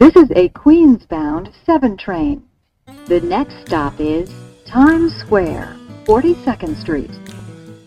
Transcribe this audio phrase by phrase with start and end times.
[0.00, 2.42] This is a Queens-bound 7 train.
[3.06, 4.28] The next stop is
[4.66, 5.68] Times Square,
[6.04, 7.10] 42nd Street.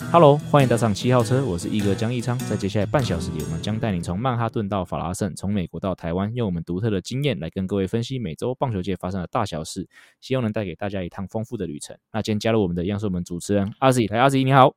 [0.09, 2.39] Hello，欢迎搭上七号车，我是一哥江一昌。
[2.39, 9.85] 在接下来半小时里，我们将带你从曼哈顿到法拉盛，从美国到台湾，用我们独特的经验来跟各位分析每周棒球界发生的大小事，
[10.21, 11.94] 希望能带给大家一趟丰富的旅程。
[12.13, 14.74] 那今天加入我们的，一样是我们主持人阿 Z，来阿 Z 你好，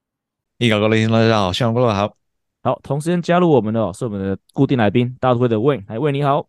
[0.58, 2.12] 一哥各位大家好，向哥哥好，
[2.64, 6.48] 好，同时间加入我们的哦，是我们的固定来宾，大都会的 Wayne，来 Wayne 你好。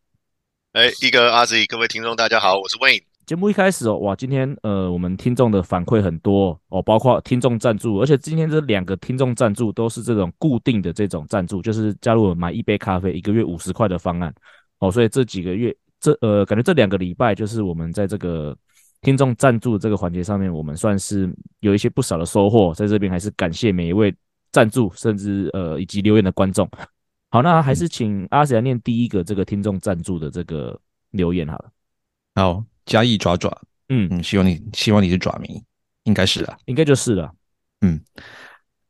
[0.74, 3.04] 哎，一哥阿 Z，各位听众大家好，我是 Wayne。
[3.26, 14.34] 节目一开始哦，哇，今天呃，我们听众的反馈很多哦，包括听众赞助，而且今天这两个听众赞助都是这种固定的这种赞助，就是加入我买一杯咖啡一个月五十块的方案
[14.80, 18.56] 哦，所以这几个月这呃，感觉这两个礼拜就是我们在这个
[19.02, 21.30] 听众赞助这个环节上面，我们算是
[21.60, 24.16] 有一些不少的收获，在这边还是感谢每一位
[24.54, 26.66] 赞助，甚至呃以及留言的观众。
[27.34, 30.78] 好，那还是请阿来念第一个这个听众赞助的这个
[31.12, 31.72] 留言好了。
[32.36, 33.50] 好，嘉义爪爪，
[33.88, 35.64] 嗯嗯，希望你希望你是爪迷，
[36.04, 37.34] 应该是啊，应该就是了。
[37.80, 37.98] 嗯，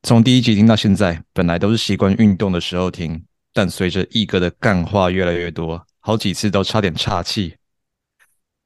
[0.01, 7.55] 从第一集听到现在，本来都是习惯运动的时候听，但随着毅哥的干话越来越多，好几次都差点岔气。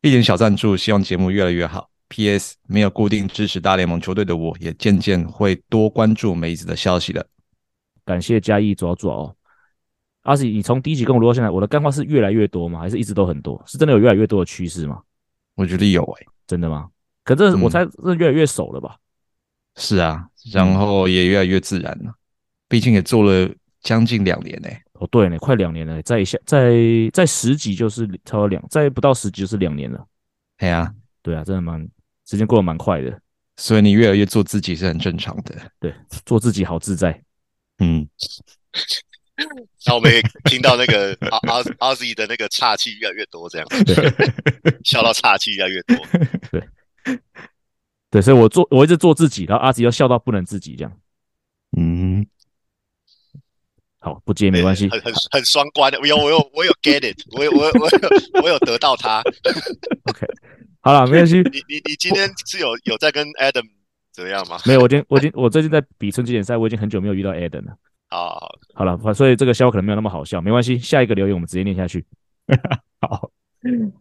[0.02, 1.90] 一点小赞助，希望节目越来越好。
[2.08, 2.56] P.S.
[2.68, 7.26] 没有固定支持大联盟球队的我，也渐渐会多关注梅子的消息了。
[8.06, 9.36] 感谢嘉义爪爪哦。
[10.26, 12.80] 阿喜你从第一集跟我录到现在，我的干话是越来越多吗？
[12.80, 13.62] 还是一直都很多？
[13.68, 15.00] 是真的有越来越多的趋势吗？
[15.54, 16.90] 我觉得有诶、欸，真的吗？
[17.23, 18.98] 可这我猜是越来越熟了吧？
[18.98, 19.00] 嗯、
[19.78, 22.14] 是啊，然后也越来越自然了。
[22.68, 23.50] 毕竟也做了
[23.81, 24.81] 将近两年呢、欸。
[24.94, 26.02] 哦，对呢，快两年了。
[26.02, 26.73] 在一下，在
[27.14, 30.03] 在十集就是超过两，在不到十集就是两年了。
[30.58, 31.88] 对啊，对啊，真的蛮
[32.26, 33.22] 时间过得蛮快的。
[33.58, 35.56] 所以你越来越做自己是很正常的。
[35.80, 35.94] 对，
[36.26, 37.22] 做自己好自在。
[37.78, 38.08] 嗯。
[39.86, 45.97] 那我们也听到那个阿阿阿 Z 的那个岔气越来越多，这样子，笑到岔气越来越多。
[46.52, 46.64] 对，
[48.09, 51.00] 对，所以我做我一直做自己，然后阿 Z 又笑到不能自己，这样。
[51.78, 52.25] 嗯，
[54.00, 56.00] 好，不接没关系，很很很双关的。
[56.00, 59.22] 我有我有我有 get it，我有我有我有我有得到他。
[60.09, 60.25] OK，
[60.79, 61.41] 好了，没关系。
[61.41, 63.66] 你你你今天是有有在跟 Adam
[64.13, 64.59] 怎么样吗？
[64.66, 67.75] 没有，我今天我今我最近在比春季联赛，我已经很久没有遇到 Adam 了。
[68.10, 70.78] 好，好了，所以这个笑话可能没有那么好笑，没关系。
[70.78, 72.06] 下一个留言我们直接念下去。
[73.02, 73.30] 好，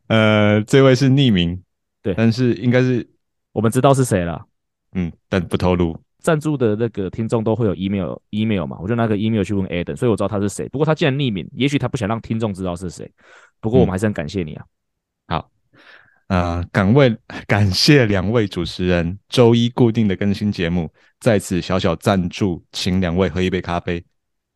[0.09, 1.61] 呃，这位是匿名，
[2.03, 3.07] 对，但是应该是
[3.53, 4.45] 我们知道是谁了，
[4.93, 5.99] 嗯，但不透露。
[6.21, 10.67] 赞助的那个听众都会有 email email 嘛，我就拿个 email 去问 Adam，所以我知道他是谁。
[10.71, 13.11] 不过他既然匿名，也许他不想让听众知道是谁。
[13.61, 14.65] 不过我们还是很感谢你啊。
[15.27, 15.51] 嗯、好，
[16.29, 17.15] 呃，感位
[17.47, 20.91] 感谢两位主持人周一固定的更新节目。
[21.21, 24.03] 在此小小赞助，请两位喝一杯咖啡。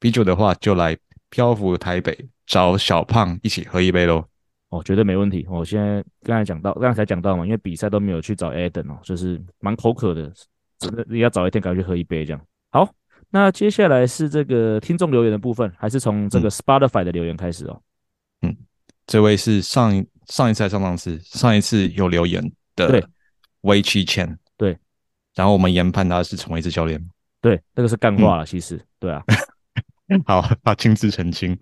[0.01, 0.97] 啤酒的话，就来
[1.31, 4.25] 漂浮台北找小胖一起喝一杯喽。
[4.71, 5.47] 哦，绝对没问题。
[5.49, 10.31] 我现在刚才讲到，刚才讲到嘛，因为比赛都没有去找 Adam 哦，就是蛮口渴的，
[10.79, 12.41] 真的你要找一天赶快去喝一杯这样。
[12.71, 12.87] 好，
[13.31, 17.81] 那接下来是这个听众留言的部分，还是从这个 Spotify 的留言开始哦。
[18.43, 18.55] 嗯，
[19.07, 22.43] 这位是上一上一次还上上次，上一次有留言
[22.77, 23.05] 的，对，
[23.63, 24.39] 威七千。
[25.35, 27.01] 然后我们研判他是崇一次教练，
[27.41, 29.23] 对，那个是干话了，其实，对啊。
[30.27, 31.57] 好，他亲自澄清，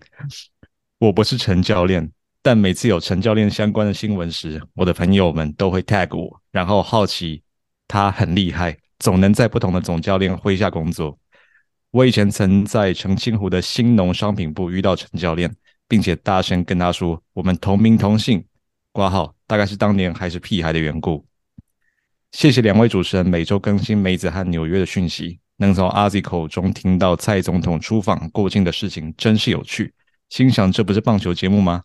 [0.97, 2.11] 我不是陈教练，
[2.41, 7.43] 但每次有陈教练相关的新闻时，我的朋友们都会 tag 我，然后好奇
[7.87, 11.15] 他很厉害，总能在不同的总教练麾下工作。
[11.91, 15.55] 我以前曾在澄清湖的新农商品部遇到陈教练，
[15.87, 18.43] 并且大声跟他说，我们同名同姓，
[18.97, 21.23] 挂号，大概是当年还是屁孩的缘故。
[22.31, 29.93] 谢谢两位主持人每周更新梅子和纽约的讯息，能从阿 Z 口中听到蔡总统出访过境的事情，真是有趣。
[30.29, 31.83] 心想这不是棒球节目吗？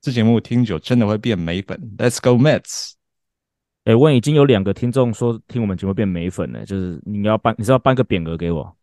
[0.00, 1.76] 这节目听久真的会变美粉。
[1.98, 2.92] Let's go Mets！
[3.82, 8.76] 哎，问已经有两个听众说听我们节目变美粉了，就是你要颁，你是要颁个匾额给我？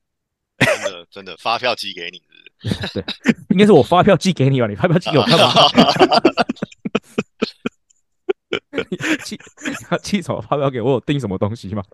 [0.60, 2.22] 真的真的，发票寄给你
[2.60, 2.94] 是不是？
[3.02, 3.06] 对，
[3.52, 4.68] 应该是我发票寄给你吧？
[4.68, 5.54] 你发票寄给我干嘛？
[9.24, 9.38] 寄
[9.90, 10.92] 他寄什么发票给我？
[10.92, 11.84] 有订什么东西吗？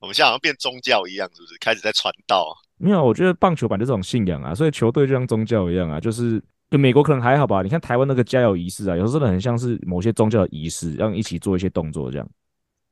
[0.00, 1.56] 我们现在好像变宗教一样，是不是？
[1.58, 2.56] 开始在传道？
[2.76, 7.62] 没有，我觉得棒球版就这种信仰啊，所以球队就像宗教一样啊，就是跟美国可能还好吧。
[7.62, 12.28] 你看台湾那个加油仪式啊，有时候真的很像是某些宗教的仪式，让一起做一些动作这样。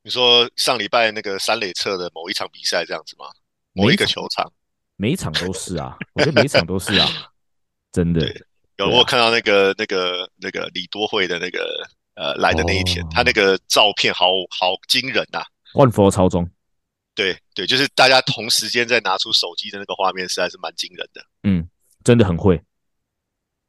[0.02, 3.26] 你说上礼拜那个三垒侧的某一场比赛这样子吗？
[3.72, 4.50] 某一个球场，
[4.96, 7.08] 每一场都是啊，我觉得每一场都是啊，
[7.92, 8.26] 真的。
[8.76, 15.46] 有我看到那个、啊、那个那个李多慧的那个呃来的那一天，哦、他那个照片好好惊人呐、啊！
[15.74, 16.48] 万佛朝宗，
[17.14, 21.24] 对对，就是大家同时间在拿出手机的那个画面，实在是蛮惊人的。
[21.42, 21.68] 嗯，
[22.02, 22.60] 真的很会。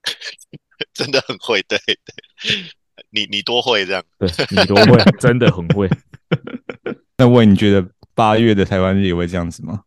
[0.94, 2.64] 真的很会，对对，
[3.10, 5.90] 你你多会这样，对你多会，真的很会。
[7.18, 9.84] 那问你觉得八月的台湾日也会这样子吗？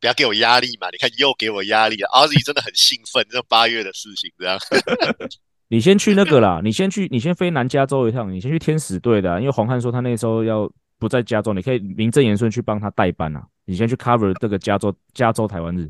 [0.00, 0.88] 不要给我压力嘛！
[0.90, 4.58] 你看又给我压力了，Ozzy 真的很兴奋，这八月的事情这样。
[5.68, 10.68] 你先去那个啦，你先去，你先飞南加州一趟，你先去天使队的，啊，因为黄汉说他那时候要
[10.98, 13.46] 不在加州，你可以名正言顺去帮他代班啊。
[13.66, 15.88] 你先去 cover 这个加州加州台湾日，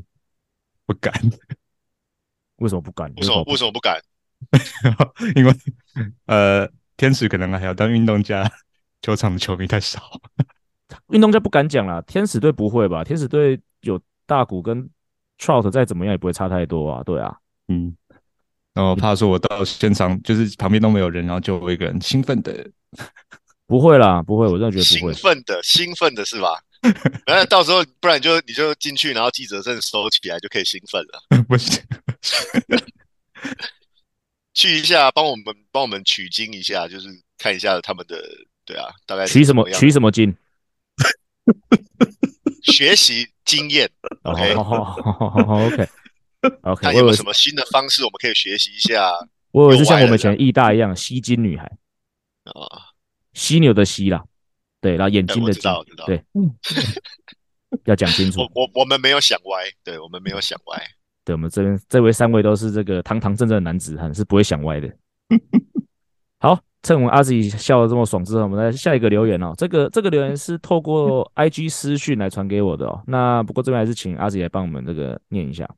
[0.85, 1.11] 不敢。
[2.57, 3.11] 为什么不敢？
[3.15, 3.99] 为什么为什么不敢？
[5.35, 5.53] 因为
[6.25, 8.51] 呃，天使可能还要当运动家，
[9.01, 9.99] 球场的球迷太少。
[11.09, 13.03] 运动家不敢讲啦，天使队不会吧？
[13.03, 14.89] 天使队有大谷跟
[15.37, 17.03] Trout，再怎么样也不会差太多啊。
[17.03, 17.37] 对啊，
[17.67, 17.95] 嗯。
[18.73, 22.65] 然后怕说我到现场就是旁边都没有人，然后就我一个人兴奋的，
[23.67, 25.13] 不会啦，不会，我真的觉得不会。
[25.13, 26.57] 兴奋的，兴奋的是吧？
[27.27, 31.21] 那到时候不然就你就进去，然后记者证收起来就可以兴奋了。
[31.49, 31.81] 不是，
[34.55, 38.23] 去一下，帮我们帮我们取经一下，就是看一下他们的，
[38.63, 40.33] 对啊，大概取什么取什么经？
[42.63, 43.89] 学习经验。
[44.23, 45.87] Oh, okay.
[46.61, 49.11] OK，看有没有什么新的方式，我们可以学习一下。
[49.51, 51.65] 我以为是像我们以前义大一样吸金女孩
[52.45, 52.95] 啊，
[53.33, 54.23] 犀牛的犀啦，
[54.79, 55.71] 对，然后眼睛的睛，
[56.07, 56.23] 对，
[57.85, 58.41] 要讲清楚。
[58.43, 60.81] 我我我们没有想歪，对我们没有想歪。
[61.23, 64.87] 对，我们这边这位三位都是这个堂堂正正的男子汉，是不会想歪的。
[66.81, 69.53] 好，趁我们阿 Z 笑得这么爽之后，我们来下一个留言哦。
[69.57, 73.01] 这个这个留言是透过 IG 私讯来传给我的哦。
[73.07, 75.69] 那不过这边还是请阿 Z 来帮我们这个念一下。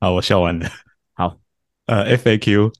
[0.00, 0.68] 好，我笑完了。
[1.14, 1.36] 好，
[1.86, 2.72] 呃，FAQ，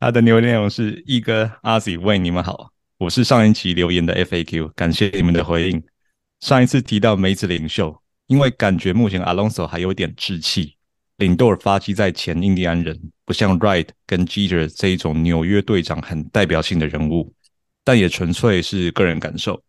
[0.00, 5.82] 他的留言内容是：一哥阿 Z 为你们好，我是上一期留言的 FAQ，感谢你们的回应。
[6.40, 10.76] 上一次提到梅子领袖，因为感觉目前 Alonso 还有点稚气，
[11.18, 17.32] 领舵发迹在前印第安人，不像 Wright 跟 Jeter 这一种纽约队长很代表性的人物，
[17.84, 19.60] 但也纯粹是个人感受。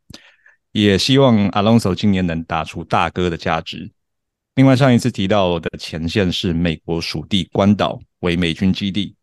[0.71, 3.91] 也希望 Alonso 今年能打出大哥的价值。
[4.53, 9.15] 另外，上一次提到的前线是美国属地关岛为美军基地，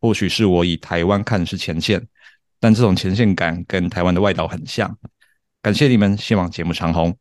[0.00, 2.02] 或许是我以台湾看是前线，
[2.58, 4.96] 但这种前线感跟台湾的外岛很像。
[5.60, 7.14] 感谢你们，希望节目长红。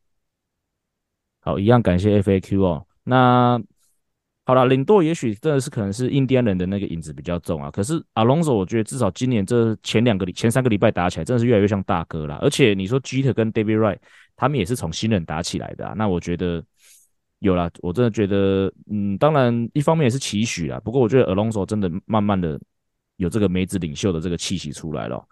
[1.42, 2.88] 好，一样感谢 FAQ 哦。
[3.04, 3.62] 那
[4.46, 7.70] 好了，领舵也许真的是可能是印第安人的那个影子比较重啊。
[7.72, 12.36] 可是阿隆索，我觉得至少今年这前两个礼、前三个礼拜打起来，真的是越来越像大哥了。
[12.36, 13.98] 而且你说 Jeter 跟 David Wright
[14.36, 15.94] 他们也是从新人打起来的啊。
[15.98, 16.64] 那我觉得。
[17.40, 20.80] 有啦，我真的觉得，嗯，当然一方面也是期许啦。
[20.80, 22.60] 不过我觉得阿隆索真的慢慢的
[23.18, 25.24] 有这个梅子领袖的这个气息出来了。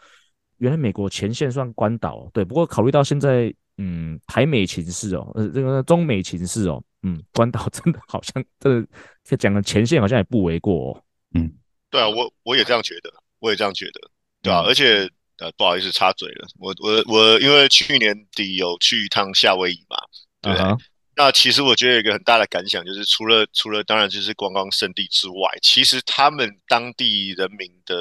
[0.58, 2.44] 原来美国前线算关岛，对。
[2.44, 11.04] 不过考虑到现在，嗯，台美情势哦，呃，这个中美情势哦，嗯，关岛真的好像这个讲的前线好像也不为过哦。
[11.36, 11.54] 嗯，
[11.90, 14.02] 对啊，我我也这样觉得，我也这样觉得，
[14.42, 19.98] 对啊，嗯、而且呃，不好意思插嘴了，我我我因为去年底有去一趟夏威夷嘛，
[20.42, 20.54] 对。
[20.54, 20.80] Uh huh.
[21.16, 27.96] 那其实我觉得有一个很大的感想，就是除了除了当然就是观光胜地之外，其实他们当地人民的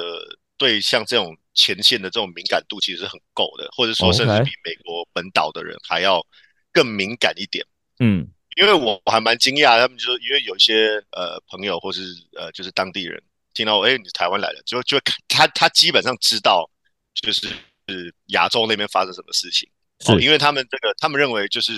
[0.57, 6.25] 对像这种前线的这种敏感度其实是很够的，或者说甚至比美国本岛的人还要
[6.71, 7.63] 更敏感一点。
[7.99, 12.01] 嗯，因为我还蛮惊讶，他们就说因为有一些呃朋友或是
[12.37, 13.21] 呃就是当地人
[13.53, 16.69] 听到哎你台湾来的，就就他他基本上知道
[17.13, 17.47] 就是
[17.87, 19.69] 是亚洲那边发生什么事情，
[20.07, 21.73] 哦，因为他们这个他们认为就是。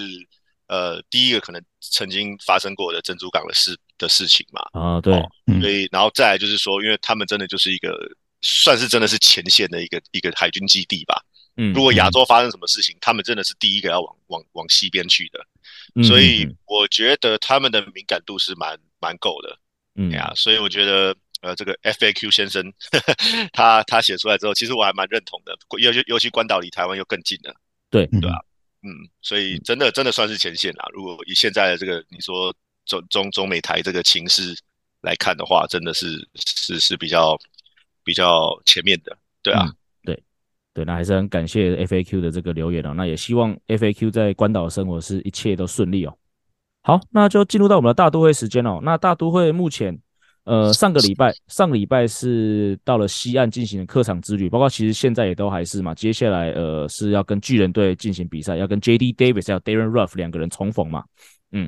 [0.68, 7.96] 呃，第一个可能曾经发生过的珍珠港的事的事情嘛，啊，对，哦嗯、所以然后再来就是说，因为他们真的就是一个
[8.42, 11.24] 算是真的是前线的一个一个海军基地吧，
[11.58, 15.40] 嗯，如果亚洲发生什么事情，嗯、他们真的是第一个要往往往西边去的，
[15.96, 19.58] 嗯、所以我觉得他们的敏感度是蛮蛮够的，
[19.96, 20.12] 嗯。
[20.12, 23.16] 呀，所以我觉得呃，这个 FAQ 先生呵呵
[23.54, 27.56] 他他写出来之后，其实我还蛮认同的，尤其尤其关岛离台湾又更近了，
[27.90, 28.06] 对。
[28.08, 28.44] 对吧？
[28.88, 30.86] 嗯，所以真的真的算是前线啦。
[30.94, 32.54] 如果以现在的这个你说
[32.86, 34.56] 中中中美台这个情势
[35.02, 37.36] 来看的话，真的是是是比较
[38.04, 39.76] 比较前面的，对啊，嗯、
[40.75, 42.94] 对，那还是很感谢 FAQ 的这个留言哦。
[42.94, 46.13] 那也希望 FAQ 在关岛生活是一切都顺利哦。
[46.84, 48.79] 好，那就进入到我们的大都会时间哦。
[48.84, 49.98] 那大都会目前。
[50.44, 55.96] 呃，上个礼拜，上个礼拜是到了西岸进行的客场之旅，包括其实现在也都还是嘛。
[55.96, 59.12] 接下来呃是要跟巨人队进行比赛，要跟 J.D.
[59.13, 61.03] Davis 还有 Darren Ruff 两个人重逢嘛。
[61.51, 61.67] 嗯，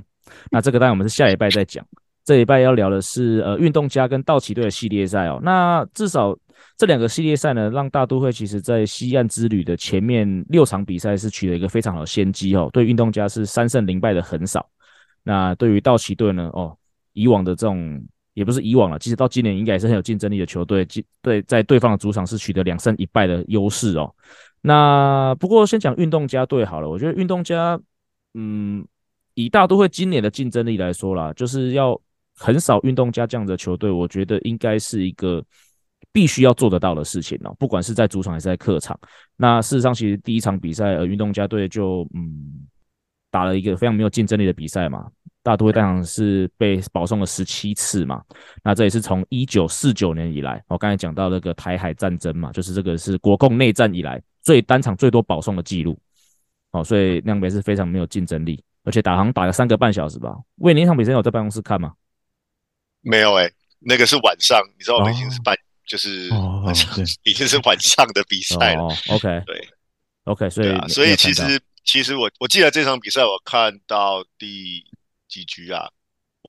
[0.52, 1.84] 那这个当然我们是下礼拜再讲。
[2.24, 5.40] 这礼拜要聊的是呃运动家跟道奇队的系列赛哦。
[5.42, 6.38] 那至少
[6.78, 12.70] 这两个系列赛呢，让大都会其实在西岸之旅的前面六场比赛是取得一个非常好的先机哦。
[12.72, 14.70] 对运动家是三胜零败的横扫。
[15.24, 16.78] 那对于道奇队呢，哦，
[17.14, 18.04] 以往的这种。
[18.34, 20.88] 也不是以往了，其实到今年应该也是很有竞争力的球队，
[21.24, 24.14] 对，在对方的主场是取得两胜一败的优势哦。
[24.62, 27.80] 那不过先讲运动家队好了，我觉得运动家，
[28.36, 28.86] 嗯，
[29.34, 32.00] 以大都会今年的竞争力来说啦，就是要
[32.36, 35.44] 横扫运动家这样的球队，我觉得应该是一个
[36.18, 39.00] 必须要做得到的事情哦，不管是在主场还是在客场。
[39.36, 42.66] 那事实上，其实第一场比赛，呃，运动家队就嗯
[43.30, 45.12] 打了一个非常没有竞争力的比赛嘛。
[45.44, 48.24] 大都会当场是被保送了十七次嘛，
[48.64, 55.96] 那这也是从一九四九年以来，我刚才讲到那个台海战争嘛，就是这个是国共内战以来最单场最多保送的记录，
[56.72, 60.36] 哦，所以那场比赛是非常没有竞争力，而且打好像打了三个半小时吧。
[60.56, 61.94] 为那场比赛有在办公室看吗？
[63.02, 66.30] 没有哎、欸，那个是晚上，你知道我们已经是半，哦、就是
[67.24, 68.84] 已经是晚上的比赛了。
[68.84, 69.68] 哦、OK，对
[70.26, 74.86] ，OK，所以、啊、所以其实其实我我记得这场比赛我看到第。
[75.30, 75.90] 几局啊？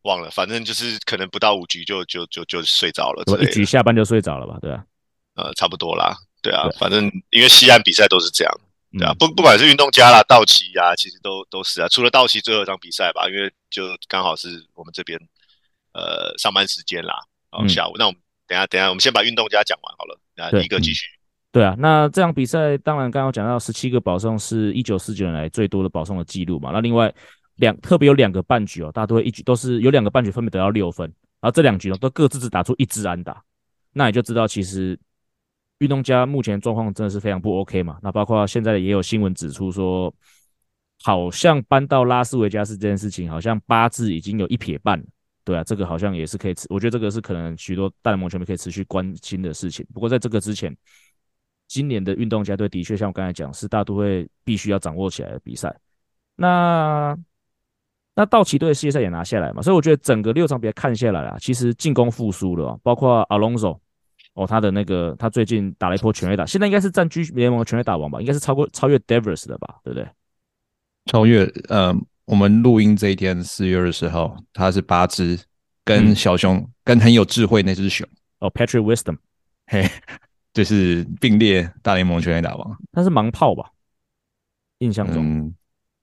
[0.05, 3.25] 忘了，反正就是可能不到五局就就就就睡着了。
[3.43, 4.57] 一局下班就睡着了吧？
[4.63, 4.85] 对啊，
[5.35, 6.17] 呃，差不多啦。
[6.41, 8.61] 对啊，反正因为西安比赛都是这样，
[8.97, 11.89] 对啊，嗯、不不管是运动家啦、道奇呀，其实都都是啊。
[11.89, 15.19] 除了道奇最后一场比赛吧，因为就刚好是我们这边
[15.93, 17.19] 呃上班时间啦，
[17.51, 17.93] 然后下午。
[17.97, 21.17] 嗯、那我们等一下等一下，我们先把运动家讲完好了，那第一个继续、嗯。
[21.53, 26.71] 对啊，那这场比赛当然刚刚讲到十七个保送是一九四九年来最多的保送的记录嘛。
[26.73, 27.15] 那另外。
[27.59, 31.05] 两特别有两个半局哦，大家都会一局都是有两个半局分别得到六分，
[31.41, 33.43] 然后这两局呢都各自只打出一支安打，
[33.93, 34.97] 那你就知道其实
[35.81, 37.99] 运动家目前状况真的是非常不 OK 嘛。
[38.01, 40.15] 那包括现在也有新闻指出说，
[41.03, 45.05] 好像搬到拉斯维加斯这件事情，好像八字已经有一撇半，
[45.49, 49.87] 对啊，这个好像也是可以，我觉得这个是可能许多大联盟球迷可以持续关心的事情。
[49.95, 50.77] 不过在这个之前，
[51.69, 55.75] 今年的运动家队的确像我刚才讲，是大都会必须要掌握起来的比赛，
[56.37, 57.17] 那。
[58.15, 63.79] 那道奇队的世界赛也拿下来嘛，所以我觉得整个六场比赛看下来啊，其实进攻复苏了，包括 Alonso
[64.35, 70.09] 哦，他的那个他最近打了一波全垒打，现在应该是占据联盟的全垒打王吧，应该是超过超越 Devers 的吧，对不对？
[71.07, 71.95] 超越呃，
[72.29, 75.41] 我们录音这一天四月二十号，他是八只，
[75.83, 78.07] 跟小熊、嗯、跟很有智慧那只熊
[78.41, 79.17] 哦，Patrick Wisdom，
[79.67, 79.89] 嘿，
[80.53, 83.71] 就是并列大联盟全垒打王，他是盲炮吧？
[84.81, 85.25] 印象中。
[85.25, 85.55] 嗯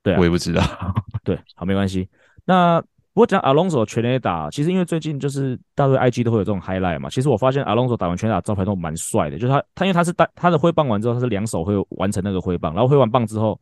[0.02, 0.64] 对、啊，我也不知道。
[1.24, 2.08] 对，好，没关系。
[2.46, 2.80] 那
[3.14, 7.10] 不过讲 Alonso 全垒打，其实因为最近就是大队 IG 都会有这种 highlight 嘛。
[7.10, 13.60] 其实我发现 Alonso 打完全垒打招牌都蛮帅的，就是他他因为他是带他的挥棒完之后，他是两手会完成那个挥棒，然后挥完棒之后，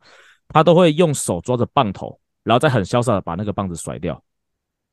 [0.48, 4.22] 他都会用手抓着棒头，然后再很潇洒的把那个棒子甩掉。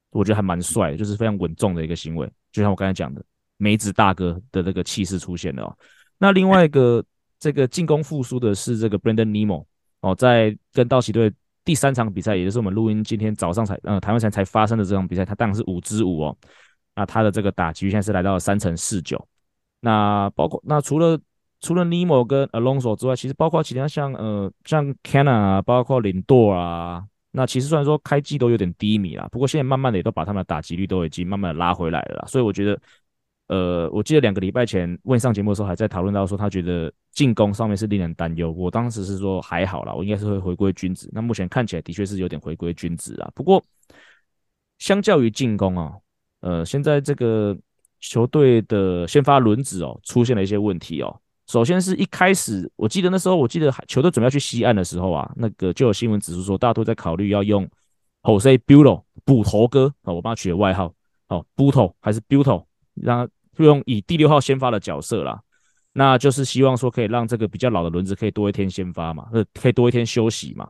[0.09, 2.27] 我觉得还蛮帅，就是非常稳重的一个行为。
[2.51, 3.23] 就像我刚才讲的，
[3.57, 5.77] 梅子大哥的这个气势出现了哦。
[6.17, 7.05] 那另外一个
[7.39, 9.65] 这个进攻复苏的是这个 Brandon Nimmo
[9.99, 11.31] 哦，在跟道奇队。
[11.63, 16.35] 第三场比赛，也就是我们录音今天早上才呃台湾才才发生的这场比赛，他当然是五支五哦。
[16.95, 19.23] 那他的这个打击现在是来到了三乘四九。
[19.79, 21.19] 那包括那除了
[21.59, 32.25] 除了 Nemo 跟 Alonso 之外，其实包括其他像呃像 Canna 啊，包括林多啊，那其实虽然说开季都有点低迷啦，不过现在慢慢的也都把他们的打击率都已经慢慢的拉回来了啦。
[32.27, 32.79] 所以我觉得。
[33.47, 38.49] 呃，我记得两个礼拜前问上节目的时候，还在讨论到说他觉得进攻上面是令人担忧。
[38.49, 41.09] 我当时是说还好啦，我应该是会回归均值。
[41.11, 43.29] 那目前看起来的确是有点回归均值啊。
[43.35, 43.61] 不过，
[44.79, 45.93] 相较于进攻啊，
[46.39, 47.57] 呃，现在这个
[47.99, 51.20] 球队的先发轮子哦，出现了一些问题哦。
[51.47, 57.67] 首先是一开始，我记得那时候，我记得球队准备要去西岸的时候啊，那个就有新闻指出说，大家都在考虑要用
[58.23, 60.93] Jose Buto 捕头哥啊，我帮他取的外号
[61.27, 63.31] 哦 Buto 还是 Buto，让他。
[63.53, 65.39] 就用以第六号先发的角色啦，
[65.91, 70.67] 那就是希望说可以让这个比较老的轮子可以多一天先发嘛，呃，可以多一天休息嘛。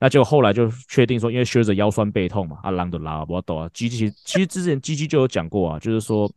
[0.00, 3.70] 那就后来就确定说，因为靴子腰酸背痛嘛，啊，狼的拉我懂啊。
[3.72, 6.30] G G 其实之前 G G 就有讲过啊，就是说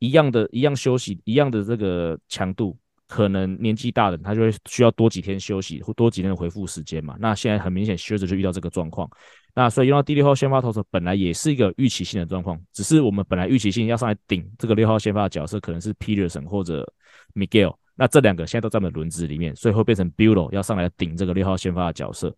[0.00, 2.76] 一样的一样休息一样的这个强度，
[3.10, 7.16] 可能年纪大的他就会需要多几天休息或多几天的恢复时间嘛。
[7.18, 9.10] 那现在很明显靴子就遇到这个状况。
[9.52, 16.86] 那所以用到第六号先发投手本来也是一个预期性的状况，只是我们本来预期性要上来顶这个六号先发的角色，可能是 Peterson 或者
[17.34, 22.32] Miguel，那这两个现在都在我们轮子里面，所以会变成 Buehler 要上来顶这个六号先发的角色。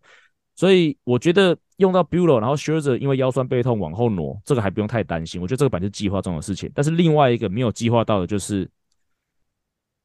[0.55, 5.39] 所以我觉得用到 Buehler，然后 Scherzer 因为腰酸背痛往后挪，这个还不用太担心。
[5.39, 8.67] 我觉得这个本来是计划中的事情，但是另外一个没有计划到的就是，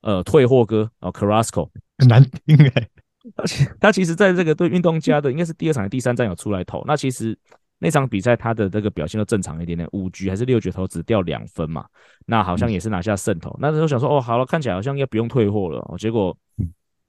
[0.03, 2.89] 呃，退货哥啊，Carrasco 很难听 哎。
[3.37, 6.83] 而且他其实在这个对运动家的应该是第二场、第三战有出来投。
[6.87, 7.37] 那其实
[7.79, 11.85] 那场比赛他的这个表现都正常一点点，五局还是六局投只掉两分嘛。
[12.25, 13.55] 那好像也是拿下胜投。
[13.61, 15.79] 那时候想说，哦，好了，看起来好像应该不用退货了。
[15.91, 16.35] 哦，结果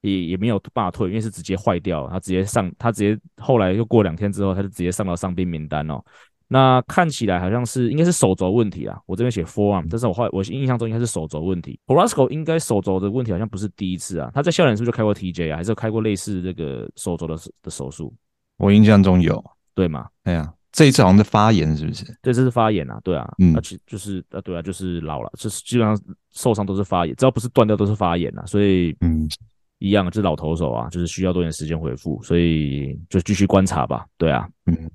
[0.01, 2.07] 也也没有办法退，因为是直接坏掉。
[2.09, 6.03] 他直接上，他直接后来又过两天之后，他就直接上到伤兵名单哦。
[6.51, 11.79] 那看起来好像是应该是手肘问题啊，我这边写 forearm，但是我后来我印象中应该是手肘问题。
[11.85, 18.11] Carrasco 应该手肘的问题好像不是第一次啊，他在校园是不是就开过 TJ 啊，还是有开过类似这个手肘的的手术？
[18.57, 19.43] 我印象中有，
[19.75, 20.07] 对吗？
[20.23, 22.03] 哎呀，这一次好像是发炎，是不是？
[22.03, 25.95] 对这次是发炎啊，对啊，嗯，而且就是呃，对啊，就是老了，就是基本上
[26.31, 29.29] 受伤都是发炎，只要不是断掉都是发炎啊，所以嗯，
[29.77, 34.89] 一样，就是老投手啊，就是需要多点时间恢复，所以就继续观察吧，对啊，嗯。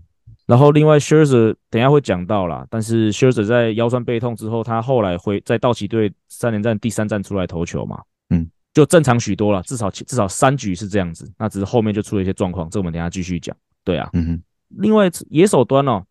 [0.46, 16.04] 然后另外 Scherzer 等一下会讲到啦，但是 Scherzer 在腰酸背痛之后，他后来回在道奇队三连战第三战出来投球嘛，嗯，就正常许多了，至少至少三局是这样子，那只是后面就出了一些状况，这我们等一下继续讲，对啊，嗯哼，另外野手端哦，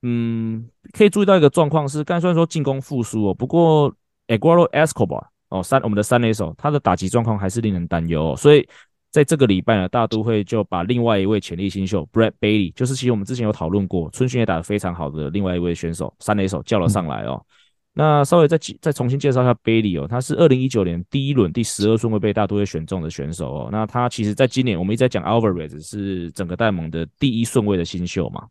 [0.00, 3.94] 嗯，可以注意到一个状况是，刚才虽然说进攻复苏哦，不过
[4.28, 8.66] Aguero Escobar 哦三我们的三垒手他的打击状况还是令人担忧哦，所以。
[9.10, 17.42] 在这个礼拜呢，大都会就把另外一位潜力新秀 Brett Bailey，就是其实我们之前有讨论过，春训也打得非常好的另外一位选手三垒手叫了上来哦。
[17.42, 17.48] 嗯、
[17.94, 23.68] 那稍微再再重新介绍一下 Bailey 哦，他是二零一九年第一轮第十二顺位被大都会选中的选手哦。
[23.72, 28.46] 那他其实在今年我们一直在讲 Alvarez 是整个大联盟的第一顺位的新秀嘛。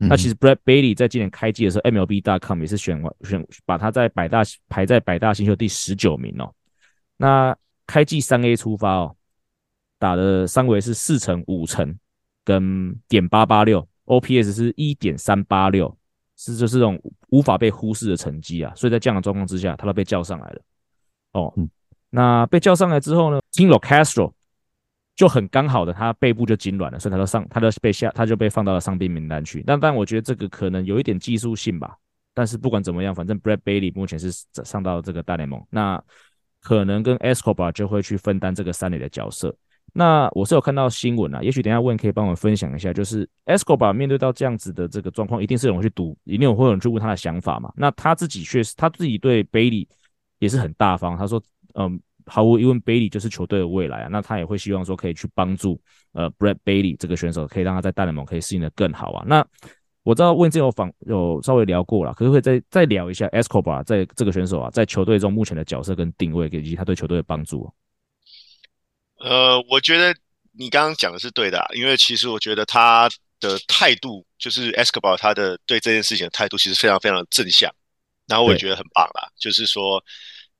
[0.00, 6.52] 嗯、那其实 Brett Bailey 在今年开季的时候，MLB.com 也是选选把他在百大排在百大新秀第十九名哦。
[7.16, 7.56] 那
[7.86, 9.14] 开季三 A 出发哦。
[10.02, 11.96] 打的三围是四成五成，
[12.44, 15.96] 跟点八八六，OPS 是一点三八六，
[16.36, 18.72] 是就是这种无法被忽视的成绩啊。
[18.74, 20.60] 所以在这样的状况之下，他都被叫上来了。
[21.34, 21.70] 哦，嗯、
[22.10, 24.32] 那被叫上来之后呢，Tim Locastro
[25.14, 29.62] 就很刚好的，他背部就痉挛了，所以他就上，他就被下，他就被放到了伤病名单去。
[29.64, 31.96] 但但我觉得这个可能有一点技术性吧。
[32.34, 34.32] 但是不管怎么样，反正 Brad Bailey 目前是
[34.64, 36.02] 上到这个大联盟，那
[36.60, 39.54] 可能跟 Escobar 就会去分担这个三垒的角色。
[39.94, 47.70] 那我是有看到新闻啊，也许等下问可以帮我分享一下，就是 Escobar 面对到这样子的这个状况，一定是有人去赌，一定有会有人去问他的想法嘛。
[47.76, 49.86] 那他自己确实，他自己对 Bailey
[50.38, 51.42] 也是很大方，他说，
[51.74, 54.08] 嗯，毫无疑问 Bailey 就是球队的未来啊。
[54.10, 55.78] 那他也会希望说可以去帮助
[56.12, 59.24] 呃 Brett Bailey 这个选手，可以让他在大联盟可以适应的更好啊。
[59.26, 59.46] 那
[60.04, 67.70] 我知道问这有访有稍微聊过了，可不可以再再聊一下 Escobar 在这个选手啊，在球队中目前的角色跟定位，以及他对球队的帮助？
[69.22, 70.14] 呃，我觉得
[70.52, 73.08] 你刚刚讲的是对的啊，因为其实我觉得他
[73.38, 77.72] 的态度，就是 Escobar 他的对这件事情的态度，其实非常非常正向，
[78.26, 80.04] 然后我也觉得很棒啦，就是说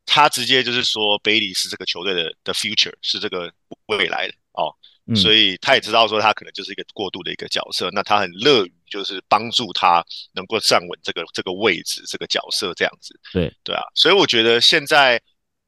[0.07, 3.53] 他直接就是说 Bailey 是这个球队的的 future，是这个
[3.87, 4.73] 未来的哦，
[5.17, 15.21] 所以他也知道说他可能就是一个过渡的一个角色，那他很乐于就是帮助他能够站稳这个这个位置这个角色这样子，对对啊，所以我觉得现在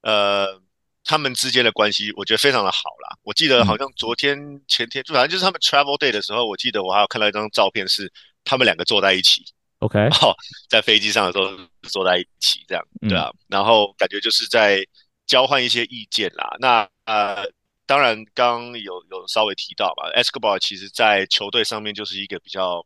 [0.02, 0.62] 呃。
[1.04, 3.16] 他们之间的关系，我觉得非常的好啦。
[3.22, 8.10] 我记得好像昨天、前天，就反正就是他们 travel day 的时候，我记得我还有看到一张照片，是
[8.44, 9.42] 他们两个坐在一起。
[9.80, 10.34] OK， 哦，
[10.70, 11.54] 在飞机上的时候
[11.90, 13.30] 坐在一起，这样对啊。
[13.48, 14.82] 然后感觉就是在
[15.26, 16.56] 交换一些意见啦。
[16.58, 17.44] 那呃，
[17.84, 22.84] 当然刚有有稍微提到吧，Escobar 其实在球队上面就是一个比较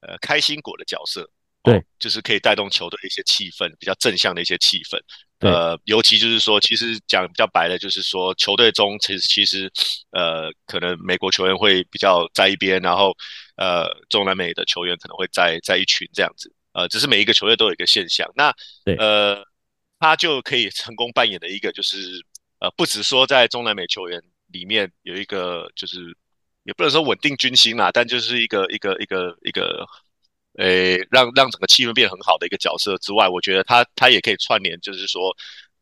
[0.00, 1.28] 呃开心果的角色，
[1.64, 5.00] 对，就是可以带动球队的一些气氛，比较正向的一些气氛。
[5.38, 9.70] 对呃，尤其就是说，其实讲比较白的，就是说，球队中其实其实，
[10.12, 13.14] 呃，可能美国球员会比较在一边，然后，
[13.56, 18.26] 呃，中南美的球员可能会在在一群这样子，呃，只是每一个球队都有一个现象。
[18.34, 18.50] 那，
[18.82, 19.44] 对呃，
[20.00, 21.98] 他就可以成功扮演的一个，就是，
[22.60, 24.18] 呃，不止说在中南美球员
[24.50, 25.98] 里面有一个，就是
[26.62, 29.86] 也不能说稳定军心啦，但就是一个一个一个一个。
[30.58, 35.34] 诶、欸，让让整个气氛变得很好的一个角色之外，我觉得他他也可以串联，就是说，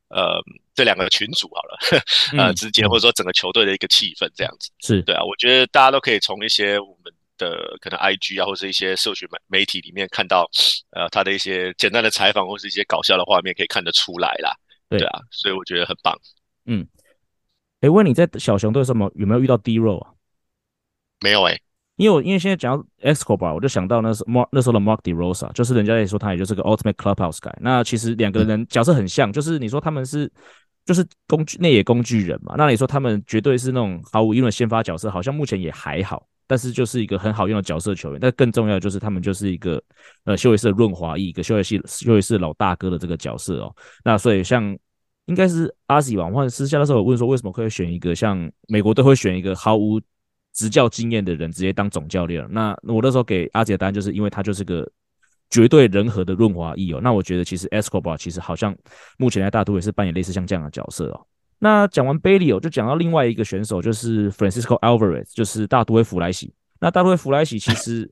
[0.08, 0.40] 呃，
[0.74, 1.78] 这两个群组好了，
[2.36, 5.22] 呃，之间、嗯、或者说整个球队的一个气氛这样子，是对啊。
[5.24, 10.48] 我觉得大家都可以从一些我们的可能 IG 啊，或者一些社群媒媒体里面看到，
[10.90, 14.54] 呃，他的一些简单的采访或是一些搞笑的画面，可以看得出来啦。
[14.88, 16.16] 对，对啊，所以我觉得很棒。
[16.66, 16.86] 嗯，
[17.80, 20.10] 诶，问你在小熊队什么有没有遇到 D-Roll 啊？
[21.20, 21.60] 没有诶、欸。
[21.96, 27.52] 因为我因为现在讲到 Escobar，我就想到那时 Mark 那时候的 Mark DeRosa，就是人家也说他也就是个 Ultimate Clubhouse guy。
[27.60, 30.30] 那其实两个人角色很像，就是你说他们是
[30.84, 38.18] 就是工具内野工具人嘛，那你说他们绝对是那种毫无疑问的先发角色，好像目前也还好，但是就是一个很好用的角色球员。
[38.20, 39.82] 但更重要的就是他们就是一个
[40.24, 43.74] 呃休斯顿润滑液，一个休斯顿休斯顿老大哥的这个角色哦。
[44.04, 44.76] 那所以像
[45.26, 50.00] 应该是阿喜吧，或者私下的时候我问说为什么会选一个像美国都会选一个毫无
[50.54, 52.48] 执教经验的人直接当总教练了。
[52.50, 54.88] 那我那时候给阿杰的答案就是因为他就是个
[55.50, 57.00] 绝对人和的润滑液哦。
[57.02, 58.74] 那我觉得其实 Escobar 其实好像
[59.18, 61.26] 目前在大都会也是扮演类似像这样的角色哦。
[61.58, 66.52] 那讲完 Baty 哦，就讲到另外一个选手就是 Francisco Alvarez，就是大都会弗莱西。
[66.80, 68.10] 那大都会弗莱西其实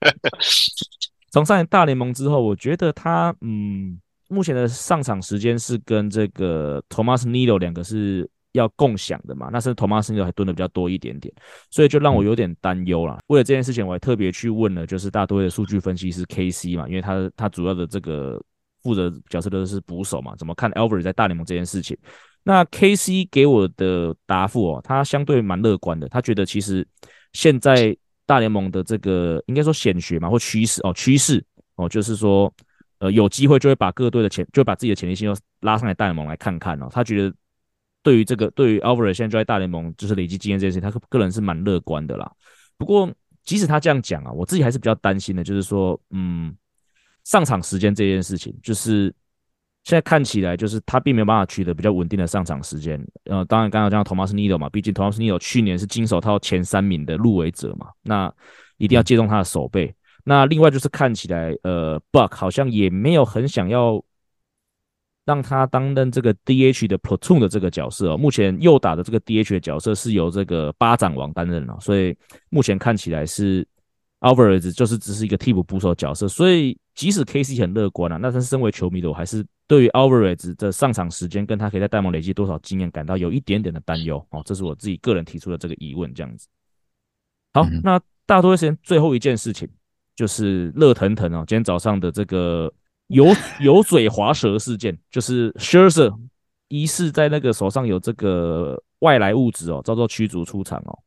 [1.30, 8.26] 从上大联盟之后，我觉得他嗯，目前的上场时间是跟这个 Thomas Nido 两个是
[8.56, 11.32] 要共享的嘛，那是 Nido 还蹲的比较多一点点，
[11.70, 13.18] 所以就让我有点担忧啦。
[13.28, 18.42] 为了这件事情，我还特别去问了，就是大都会的数据分析师 KC 嘛，因为他他主要的这个
[18.82, 21.96] 负责角色都是捕手嘛，怎么看 Alvarez 在大联盟这件事情？
[22.42, 26.86] 那 KC 给我的答复哦，他相对蛮乐观的，他觉得其实
[27.32, 32.52] 现在大联盟的这个应该说显学嘛，或趋势哦，趋势哦，就是说
[33.00, 36.88] 呃有机会就会把各队的潜，就会把自己的潜力性又拉上来大联盟来看看哦。
[36.92, 37.34] 他觉得
[38.06, 42.30] 对于这个对于 Alvarez 现在就在大联盟就是累积经验这件事情，他个人是蛮乐观的啦。
[42.78, 46.54] 不过即使他这样讲啊，我自己还是比较担心的，就是说嗯
[47.24, 49.12] 上场时间这件事情，就是。
[49.88, 53.00] 现在看起来就是他并没有办法取得比较稳定的上场时间。
[53.26, 58.28] 呃，当然刚刚讲到 Tomas Nido 嘛，毕竟 Tomas Nido 去年是金手套前三名的入围者嘛，那
[58.78, 59.94] 一定要借重他的手背。
[60.24, 64.02] 那另外就是看起来，呃，Buck 好像也没有很想要
[65.26, 68.16] 让他担任这个 DH 的 Platoon 的这个角色哦。
[68.16, 72.16] 目前右打的这个 DH 的角色是由这个巴掌王担任了，所以
[72.48, 73.66] 目前看起来是
[74.20, 76.26] Alvarez 就是只是一个替补捕手角色。
[76.26, 79.44] 所以即使 KC 很乐观啊，那他身为球迷的我还是。
[79.68, 86.46] 对于 Alvarez 的上场时间跟他可以在大联盟累积多少经验感到有一点点的担忧哦，这是我自己个人提出的这个疑问，这样子。
[87.52, 89.68] 好，嗯、那大多数时间最后一件事情
[90.14, 92.72] 就是热腾腾哦，今天早上的这个
[93.08, 93.26] 油
[93.60, 96.12] 油嘴滑舌事件，就是 Scherzer
[96.68, 100.98] 疑似在那个手上有这个外来物质哦，遭到驱逐出场哦。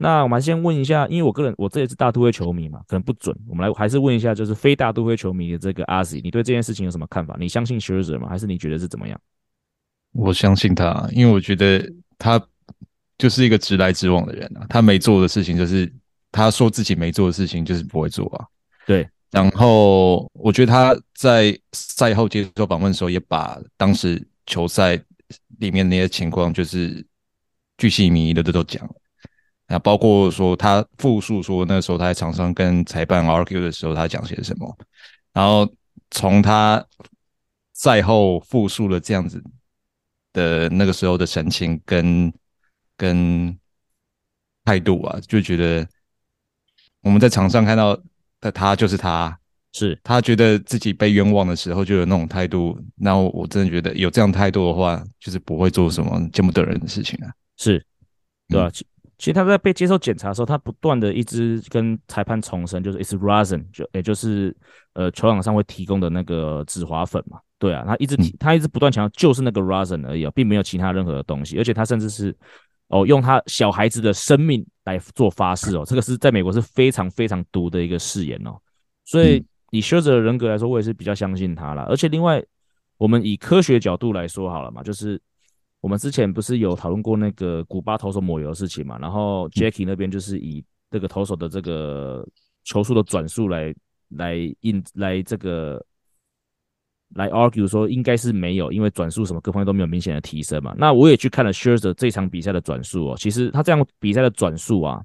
[0.00, 3.36] 那我们先问一下，因为我个人我这也是大都会球迷嘛，可能不准。
[3.48, 7.36] 我们来还是问一下，就是非大都会球迷的这个阿 Z，你对这件事情有什么看法？
[7.40, 8.28] 你相信 Scherzer 吗？
[8.28, 9.20] 还是你觉得是怎么样？
[10.12, 11.84] 我相信他，因为我觉得
[12.16, 12.40] 他
[13.18, 14.64] 就是一个直来直往的人啊。
[14.68, 15.92] 他没做的事情就是
[16.30, 18.46] 他说自己没做的事情就是不会做啊。
[18.86, 19.08] 对。
[19.30, 24.96] 然后我觉得他在赛后接受访问的时候，也把当时球赛
[25.58, 27.06] 里面那些情况，就是
[27.76, 28.94] 巨细靡遗的都都讲了。
[29.66, 34.78] 那包括说他复述说那时候他在场上跟裁判 argue 的时候，他讲些什么，
[35.34, 35.70] 然后
[36.10, 36.82] 从他
[37.74, 39.42] 赛后复述了这样子
[40.32, 42.32] 的那个时候的神情跟
[42.96, 43.58] 跟
[44.64, 45.86] 态度啊，就觉得
[47.02, 47.98] 我们在场上看到
[48.40, 49.38] 的他就是他，
[49.72, 57.84] 是他觉得自己被冤枉的时候就有那种态度，那我真的觉得有这样态度的话，就是不会做什么见不得人的事情啊，是，
[58.48, 58.68] 对吧？
[58.68, 58.84] 嗯
[59.18, 64.56] 其实他在被接受检查的时候，他不断的一直跟裁判重申，就是 it's rosin，就也就是
[64.92, 67.40] 呃球场上会提供的那个止滑粉嘛。
[67.58, 71.58] 对啊，他一直提，他一直不断强调就是那个 rosin 而已哦，并没有其他任何的东西。
[71.58, 72.32] 而且他甚至是
[72.88, 78.56] 哦用他小孩子的生命来做发誓哦，这个是在美国是非常非常毒的一个誓言哦。
[79.04, 81.86] 所以以 Scherzer 的人格来说，我也是比较相信他啦。
[81.88, 82.44] 而且另外，
[82.96, 85.20] 我们以科学角度来说好了嘛，就是。
[85.80, 88.98] 我们之前不是有讨论过那个古巴投手抹油的事情嘛？
[88.98, 92.26] 然后 Jackie 那边就是以这个投手的这个
[92.64, 93.72] 球速的转速来
[94.08, 95.80] 来印来这个
[97.14, 100.74] 来 argue 说应该是没有，因为转速什么各方面都没有明显的提升嘛。
[100.78, 105.02] 那我也去看了 Scherzer 这场比赛的转速哦，其实他这样比赛的转速啊，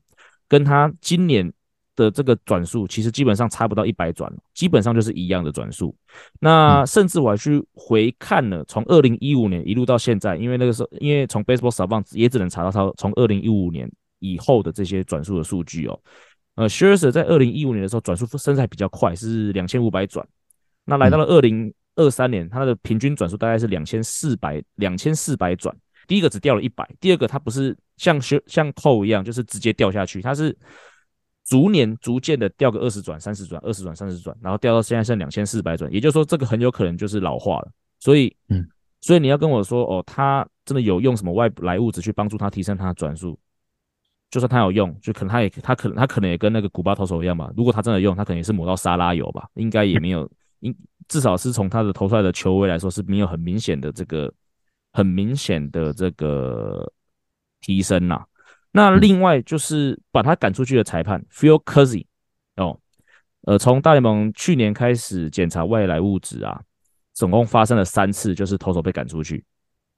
[0.48, 1.52] 跟他今年。
[1.96, 5.96] 的这个转速其实基本上差不到一百转，基本上就是一样的转速。
[6.40, 13.88] 那甚至我还去回看了，从二零一五年一路到现在，因为那个时候，因为从 Baseball Savant 也只能查到他从二零一五年
[14.18, 16.00] 以后的这些转速的数据哦。
[16.56, 20.28] 呃，Scherzer 在二零一五年的时候转速甚至还比较快，是两千五百转。
[20.86, 25.76] 那来到了二零二三年，它的平均转速大概是两千四百两千四百转。
[26.08, 30.58] 第一个只掉了一百，第二个它不是像像 Cole 一样，就是直接掉下去，它是。
[31.46, 37.72] 逐年逐渐的掉个二十转、三十转、二十转、三十转，然后掉到现在剩两千四百转，也就是说，这个很有可能就是老化了。
[38.00, 38.66] 所以，嗯，
[39.02, 43.38] 所以你要跟我说，哦，他真的有用什么外来物质去帮助他提升他的转速？
[44.32, 47.52] 就算他有用，就可能他也他可能他可能也跟那个古巴投手一样吧。
[47.58, 50.74] 如果他真的用，他可能也是抹到沙拉油吧，应该也没有，应
[51.08, 54.34] 至少是从他的投出来的球威来说是没有很明显的这个
[54.92, 56.92] 很明显的这个
[57.62, 58.24] 提升呐。
[58.72, 62.06] 那另外就是把他赶出去的裁判 Phil Cuzzi
[62.56, 62.80] 哦，
[63.42, 66.62] 呃，从大联盟去年开始检查外来物质啊，
[67.14, 69.46] 总共发生了三次，就是投手被赶出去，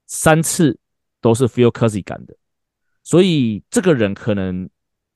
[0.06, 0.78] 三次
[1.20, 2.36] 都是 Phil Cuzzi 赶的，
[3.02, 4.68] 所以这个人可能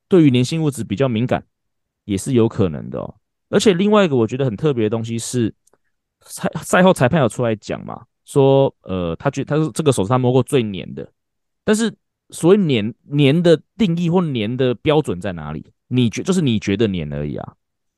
[0.09, 1.45] 对于粘性物质比较敏感，
[2.05, 3.15] 也是有可能的哦。
[3.51, 5.55] 而且另外一个我觉得很特别的东西是，
[6.21, 11.11] 赛赛后裁判有出来讲嘛，说呃，他觉他说这个手是他摸过最黏的，
[11.65, 11.95] 但是。
[12.33, 15.67] 所谓黏黏的定义或黏的标准在哪里？
[15.89, 17.55] 你觉就是你觉得黏而已啊，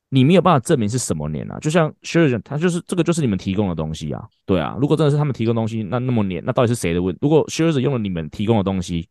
[0.09, 1.59] 你没有办法证明是什么黏啊。
[1.59, 4.75] 就像 s h i r 他就是这个就是你们提供的东西啊，对啊。
[4.81, 7.15] 如果真的是他们提供东西，那那么黏，那到底是谁的问？
[7.21, 9.07] 如果 s h i r 用了你们提供的东西，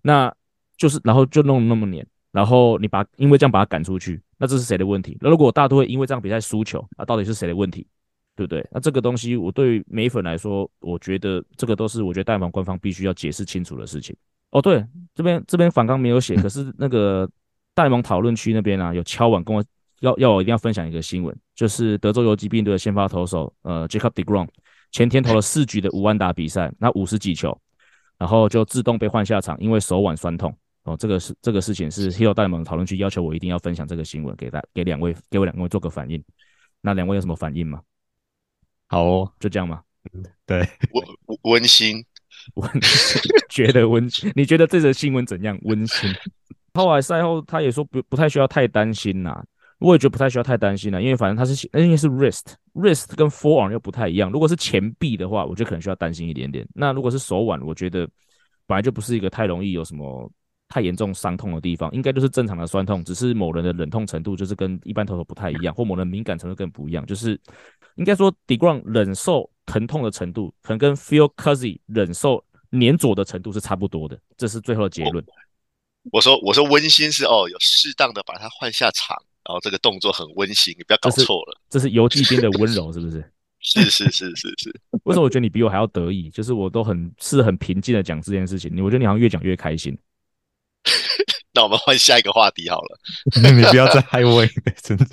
[0.00, 0.34] 那
[0.78, 5.18] 就是然后就弄那么黏，然后你把因为这样把他赶出去，那这是谁的问题？
[5.20, 7.86] 那如果大都会因为这样比赛输球，那到底是谁的问题？
[8.36, 8.66] 对不对？
[8.72, 14.14] 那这个东西，我对于美粉来说，我觉得这个都是我觉得大联盟官方必须要解释清楚的事情。
[14.50, 17.28] 哦，对，这边这边反刚没有写，可是那个
[17.74, 19.64] 大联盟讨论区那边啊，有敲碗跟我
[20.00, 24.48] 要要我一定要分享一个新闻，就是德州游骑兵队的先发投手呃 Jacob deGrom
[24.92, 27.56] 前天投了四局的五万打比赛，那五十几球，
[28.18, 30.54] 然后就自动被换下场，因为手腕酸痛。
[30.84, 36.22] 哦，这个是这个事情是 hill 大联盟讨论区要求我一定要分享这个新闻给大给两位给我两位做个反应。
[36.82, 37.80] 那两位有什么反应吗？
[38.88, 39.82] 好哦，就这样吗？
[40.46, 40.58] 对，
[40.92, 42.04] 温温馨，
[42.56, 42.70] 温
[43.48, 44.30] 觉得温馨。
[44.36, 45.58] 你觉得这则新闻怎样？
[45.62, 46.10] 温馨。
[46.74, 49.42] 后来赛后他也说不不太需要太担心呐，
[49.78, 54.30] 我也觉得不太需要太担心了，因为反正他是因为是 wrist，wrist 跟 forearm 又不太一样。
[54.30, 56.66] 如果是前臂的话，我觉得可能需要担心一点点。
[56.74, 58.06] 那如果是手腕，我觉得
[58.66, 60.30] 本来就不是一个太容易有什么。
[60.74, 67.06] 太严重伤痛的地方，应该就是正常的酸痛，只是某人的忍痛程度就是跟一般投手不太一样，或某人敏感程度更不一样。
[67.06, 67.40] 就是
[67.94, 74.18] 应该说 d e g r o n 忍受疼痛的程度，可能跟 Phil Cuzzi 忍受黏着的程度是差不多的。
[74.36, 75.24] 这是最后的结论。
[76.10, 81.60] 我说，我说温馨是哦，有适当的把它换下场，然后这个动作很温馨，你不要搞错了。
[81.70, 83.24] 这是游骑兵的温柔，是不是？
[83.60, 84.80] 是是是是是。
[85.04, 86.28] 为什么我觉得你比我还要得意？
[86.30, 89.96] 就是我都很是很平静的讲这件事情，你我觉得你好像越讲越开心。
[91.54, 92.98] 那我们换下一个话题好了。
[93.40, 94.44] 你不要再害我，
[94.82, 95.06] 真的。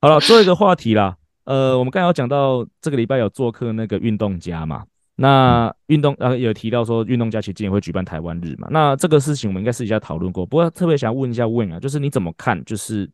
[0.00, 1.16] 好了，最后一个话题啦。
[1.44, 4.84] 呃，我们刚才有讲到这个礼拜有做客那个运动家嘛？
[5.16, 8.68] 那运动呃有提到说运动家其实今年会举办台湾日嘛？
[8.70, 10.46] 那这个事情我们应该私底下讨论过。
[10.46, 12.64] 不过特别想问一下 Win 啊，就是你怎么看？
[12.64, 13.10] 就是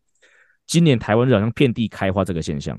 [0.66, 2.78] 今年台湾日好像遍地开花这个现象？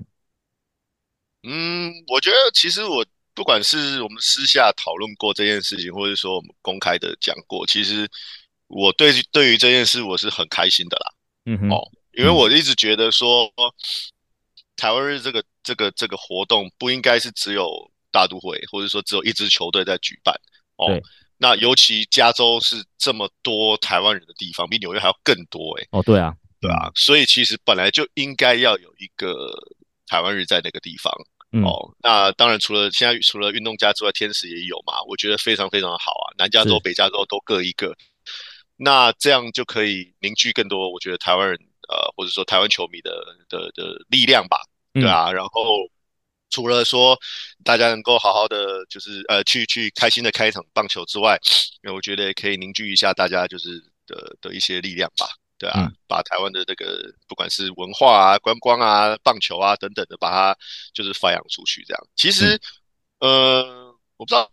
[1.43, 8.07] 嗯，我觉得其实我不管是我们私下讨论过这件事情，或者说我们公开的讲过，其实。
[8.69, 11.11] 我对对于这件事我是很开心的啦，
[11.45, 11.81] 嗯哼，哦，
[12.13, 13.51] 因为我一直觉得说，
[14.77, 17.67] 台湾日这个这个这个活动不应该是只有
[18.11, 20.35] 大都会，或者说只有一支球队在举办，
[20.77, 20.85] 哦，
[21.37, 29.51] 那尤其加州是这么多台湾人的地方，比纽约还要更多，诶，哦，对啊，对啊，所以其实本来就应该要有一个
[30.05, 31.11] 台湾日在那个地方，
[31.63, 37.97] 哦，那当然除了现在除了运动家之外，天使也有嘛，我觉得非常非常的好啊，南加州、北加州都各一个。
[38.81, 43.11] 那这样就可以凝聚更多，我觉得台湾人，呃，或者说台湾球迷的
[43.49, 44.57] 的的力量吧，
[44.93, 45.27] 对啊。
[45.27, 45.75] 嗯、然后
[46.49, 47.19] 除了说
[47.65, 51.37] 大家能够好好的，就是呃，去去开心的开一场棒球之外，
[51.81, 55.81] 那我觉得也可以凝聚一下大家就是的的一些力量吧，对啊。
[55.81, 60.57] 嗯、把台湾的这个不管是文化啊、观光啊、棒球啊等等的，把它
[60.93, 62.07] 就是发扬出去，这样。
[62.15, 62.57] 其实，
[63.19, 64.49] 嗯、呃，我不知道。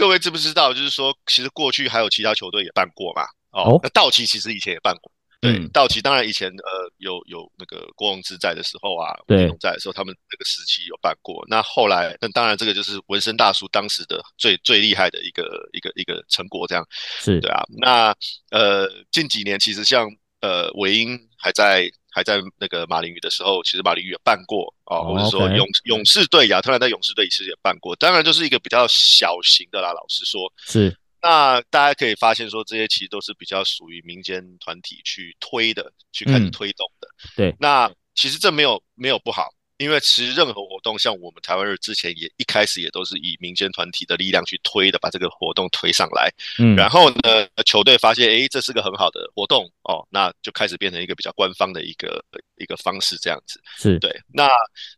[0.00, 0.72] 各位知不知道？
[0.72, 3.22] 就是说，其实过去还有其他球队也办过嘛。
[3.52, 5.12] 哦，那道奇其实以前也办过。
[5.42, 11.44] 对，嗯、道奇当然以前呃有有那个国王之在的时候啊，对，在的时候他们那个时期有办过。
[11.48, 16.82] 那后来，那当然这个就是纹身大叔当时的最最厉害的一个一个一个成果，这样
[17.20, 17.62] 是对啊。
[17.78, 18.14] 那
[18.50, 20.08] 呃近几年其实像
[20.40, 21.90] 呃韦英还在。
[22.10, 27.94] 还在那个马林鱼的时候，其实马林鱼也办过啊，哦、或者说勇勇士队、亚特兰大勇士队其实也办过。
[27.96, 30.52] 当然就是一个比较小型的啦，老实说。
[30.66, 30.96] 是。
[31.22, 37.08] 那大家可以发现说，这些其实都是比较属于民间团体去推的，去开始推动的。
[37.08, 37.56] 嗯、对。
[37.60, 39.48] 那其实这没有没有不好。
[39.80, 46.30] 因为其实任何活动，像我们台湾日之前也一开始也都是以民间团体的力量去推的，把这个活动推上来。
[46.58, 52.22] 嗯，然后呢，球队发现，哎，这是个很好的活动哦，那就开始变成一个比较官方的一个
[52.58, 53.58] 一个方式，这样子。
[53.78, 54.14] 是对。
[54.34, 54.46] 那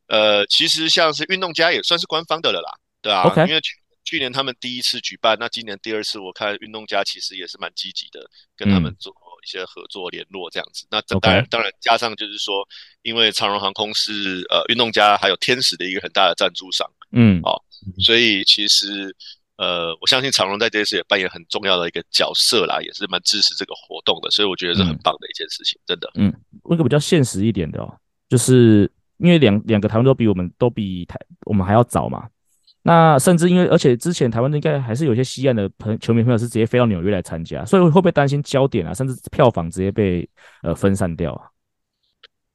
[0.08, 3.22] 呃，其实像是运动家也算是官方的了啦，对啊。
[3.30, 3.46] Okay.
[3.46, 9.14] 因为去去年他们第一次举办，那今年第二次，我看运动家其实也是蛮积极的，跟他们做。
[9.42, 12.66] 一些合作联络这样子，那这当然.当然加上就是说，
[13.02, 17.60] 因为长荣航空是呃运动家还有天使的一个很大的赞助商，嗯，哦，
[17.98, 19.14] 所以其实
[19.56, 26.10] 呃我相信长荣在这次也扮演很重要的一个角色啦，也是蛮支持这个活动的，所以我觉得是很棒的一件事情，嗯、真的。
[26.14, 26.32] 嗯，
[26.64, 32.28] 问个比较现实一点的哦，就是因为两两个台湾都比我们都比台我们还要早嘛。
[32.82, 40.28] 那甚至因为，而且之前台湾应该还是有些西岸的朋球迷朋友是直接飞到纽约来参加，所以会不会担心焦点啊，甚至票房直接被
[40.62, 41.46] 呃分散掉啊？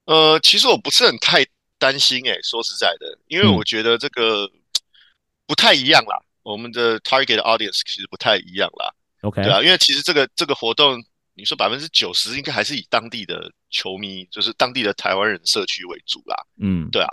[0.05, 1.45] 呃，其实我不是很太
[1.77, 4.49] 担心诶、欸，说实在的，因为我觉得这个
[5.45, 8.93] 不太一样啦，嗯、我们的 target audience 其实不太一样啦。
[9.21, 11.01] OK，对啊，因为其实这个这个活动
[11.37, 16.35] 你说百分之九十应该还是以当地的球迷，就是当地的台湾人社区为主啦。
[16.59, 17.07] 嗯，对啊。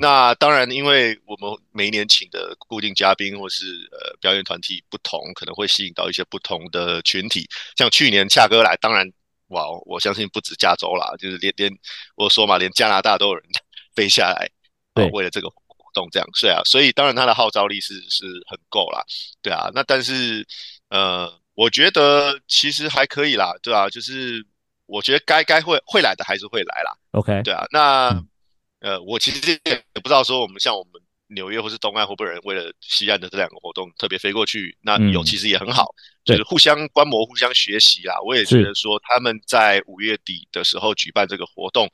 [0.00, 7.48] 那当然，因为我们每一年请的固定嘉宾或是呃表演团体不同，可能会吸引到一些不同的群体。
[7.76, 9.08] 像去年恰哥来，当然
[9.50, 11.72] 哇，我相信不止加州啦，就是连连
[12.16, 13.44] 我说嘛，连加拿大都有人
[13.94, 14.50] 飞下来，
[14.92, 15.64] 对，为了这个活
[15.94, 16.28] 动这样。
[16.34, 19.04] 所以啊，所以当然他的号召力是是很够啦。
[19.40, 19.70] 对啊。
[19.72, 20.44] 那但是
[20.88, 21.32] 呃。
[21.58, 24.46] 我觉得其实还可以啦，对啊，就是
[24.86, 26.96] 我觉得该该会会来的还是会来啦。
[27.10, 31.02] OK，对啊，那、嗯、呃，我其实也不知道说我们像我们
[31.34, 38.14] 纽约或是东岸会不会有人为了西岸的这两个活动特别飞过去，那有其实也很好，嗯、就是互相观摩、互相学习啦。
[38.24, 41.90] 我也觉得说他们在五月底的时候举办这个活动，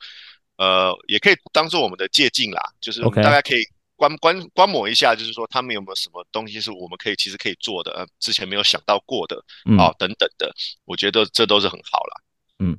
[0.57, 3.63] 呃，也可以当做我们的借鉴啦，就是我们大家可以。
[3.95, 10.53] 观观观摩一下，就是说他们有没有什么东西是我们可以其实可以做的，呃，之前没有想到过的，嗯、哦，等等的，
[10.85, 12.21] 我觉得这都是很好啦。
[12.59, 12.77] 嗯，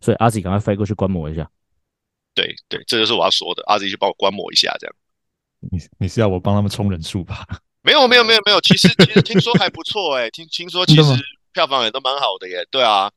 [0.00, 1.48] 所以阿 Z 赶快飞过去观摩一下。
[2.34, 4.94] 对对，这就是我要说的，阿 Z 去帮我观摩一下，这样。
[5.70, 7.46] 你你是要我帮他们充人数吧？
[7.82, 11.12] 没有没有没有没有，其实其实听说还不错哎、欸，听听说其实
[11.52, 12.66] 票房也都蛮好的耶。
[12.70, 13.10] 对啊，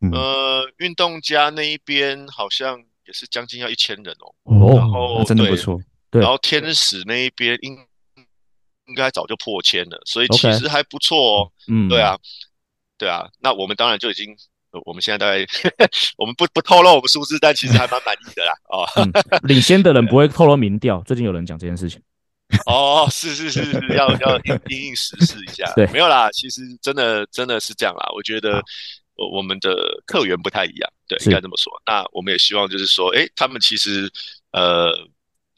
[0.00, 4.34] 嗯、呃，运动家那一边好像也是将近要一千人哦。
[4.44, 5.78] 哦，然后真的不错。
[6.20, 7.76] 然后天使那一边应
[8.86, 11.52] 应该早就破千了，所以其实还不错哦。
[11.68, 12.18] 嗯，对啊，
[12.98, 13.26] 对啊。
[13.40, 14.36] 那我们当然就已经，
[14.84, 15.38] 我们现在大概
[16.18, 18.52] 我们不不透露我们数字，但其实还蛮满意的啦。
[18.68, 19.10] 哦、嗯，
[19.44, 21.02] 领先的人不会透露民调。
[21.06, 21.98] 最近有人讲这件事情。
[22.66, 25.64] 哦，是是是是，要要应应时事一下。
[25.74, 28.06] 对，没有啦，其实真的真的是这样啦。
[28.14, 28.62] 我觉得
[29.32, 29.74] 我们的
[30.06, 31.72] 客源不太一样，对，应该这么说。
[31.86, 34.12] 那我们也希望就是说，哎，他们其实
[34.52, 34.92] 呃。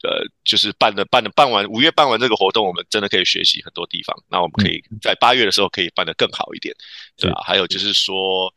[0.03, 4.15] 呃，就是办的办的办完五月办完这个活动，我们真的可以学习很多地方。
[4.29, 7.43] 那我们可以在八月的时候可以办得更好一点，嗯、对吧、啊？
[7.43, 8.53] 还有就是说，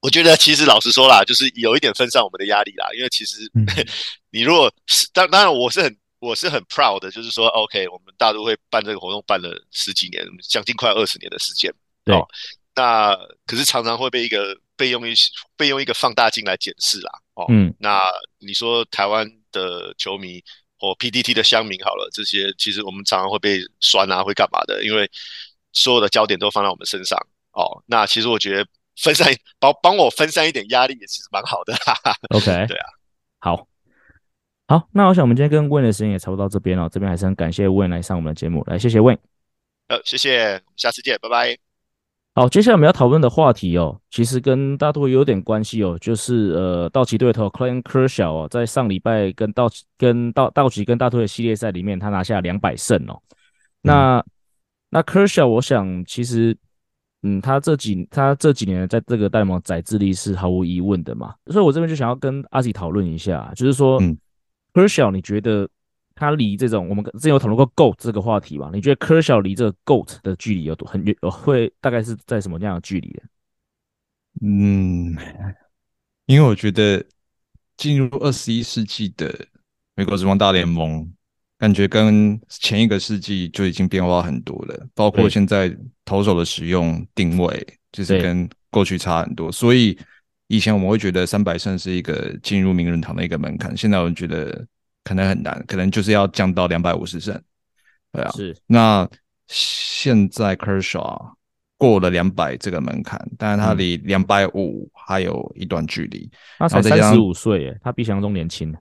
[0.00, 2.86] 我觉得其实老实说啦，就是有一点分散我们的压力啦。
[2.94, 3.66] 因为其实、嗯、
[4.30, 11.68] 你如果是当当然我是很我是很 proud 的，就是说 OK，我们大都会办这个活动办了十几年，将近快二十年的时间。
[12.04, 12.24] 对、哦，
[12.76, 13.12] 那
[13.44, 15.12] 可是常常会被一个被用一
[15.56, 17.10] 被用一个放大镜来检视啦。
[17.34, 18.00] 哦，嗯，那
[18.38, 19.28] 你说台湾。
[19.58, 20.42] 的球迷
[20.78, 24.84] 或 PDT 的乡民好了，这些其实我们常常会被酸啊，会干嘛的？
[24.84, 25.10] 因为
[25.72, 27.18] 所有的焦点都放在我们身上
[27.52, 27.82] 哦。
[27.86, 28.64] 那其实我觉得
[28.96, 29.26] 分散
[29.58, 31.74] 帮帮我分散一点压力也其实蛮好的。
[31.84, 32.86] 哈哈 OK， 对啊，
[33.40, 33.68] 好，
[34.68, 36.88] 好，那我想我们今天跟 Wayne 的时间也差不多到这边了。
[36.88, 39.18] 这边还是很感谢 Wayne 来上我们的节目，来谢谢 Wayne。
[39.88, 41.67] 呃，谢谢，下次见，拜拜。
[42.38, 53.20] 好，接下来我们要讨论的话题哦，其实跟大都会有点关系哦，就是呃，道奇队头 Clayton Kershaw 哦，在上礼拜跟道奇跟道道奇跟大都的系列赛里面，他拿下两百胜哦。
[53.82, 54.24] 那、嗯、
[54.88, 56.56] 那 Kershaw，我想其实，
[57.24, 64.16] 嗯，他这几他这几年在这个大联盟载智力是毫无疑问的嘛，所以我这边就想要跟阿 Z 讨论一下，就是说、嗯、
[64.72, 65.68] Kershaw，你觉得？
[66.18, 68.70] 他离这种我们之前有讨论过 GOAT 这个话题嘛？
[68.74, 71.14] 你觉得 Kershaw 离这个 GOAT 的距离有多很远？
[71.30, 73.22] 会大概是在什么样的距离？
[74.40, 75.16] 嗯，
[76.26, 77.04] 因为我觉得
[77.76, 79.32] 进入二十一世纪的
[79.94, 81.08] 美国职棒大联盟，
[81.56, 84.88] 感觉跟前一个世纪就已经变化很多了。
[84.96, 85.72] 包括现在
[86.04, 89.52] 投手的使用定位，就是跟过去差很多。
[89.52, 89.96] 所以
[90.48, 94.66] 以前我们会觉得三百胜是一个进入名人堂的一个门槛，现在我们觉得。
[95.08, 97.40] 可能很难，可能就是要降到两百五十胜，
[98.12, 98.30] 对啊。
[98.32, 98.54] 是。
[98.66, 99.08] 那
[99.46, 101.32] 现在 Kershaw
[101.78, 106.30] 过了两百这个门槛，但是他离两百五还有一段距离。
[106.58, 108.76] 他才三十五岁，耶，他比想象中年轻。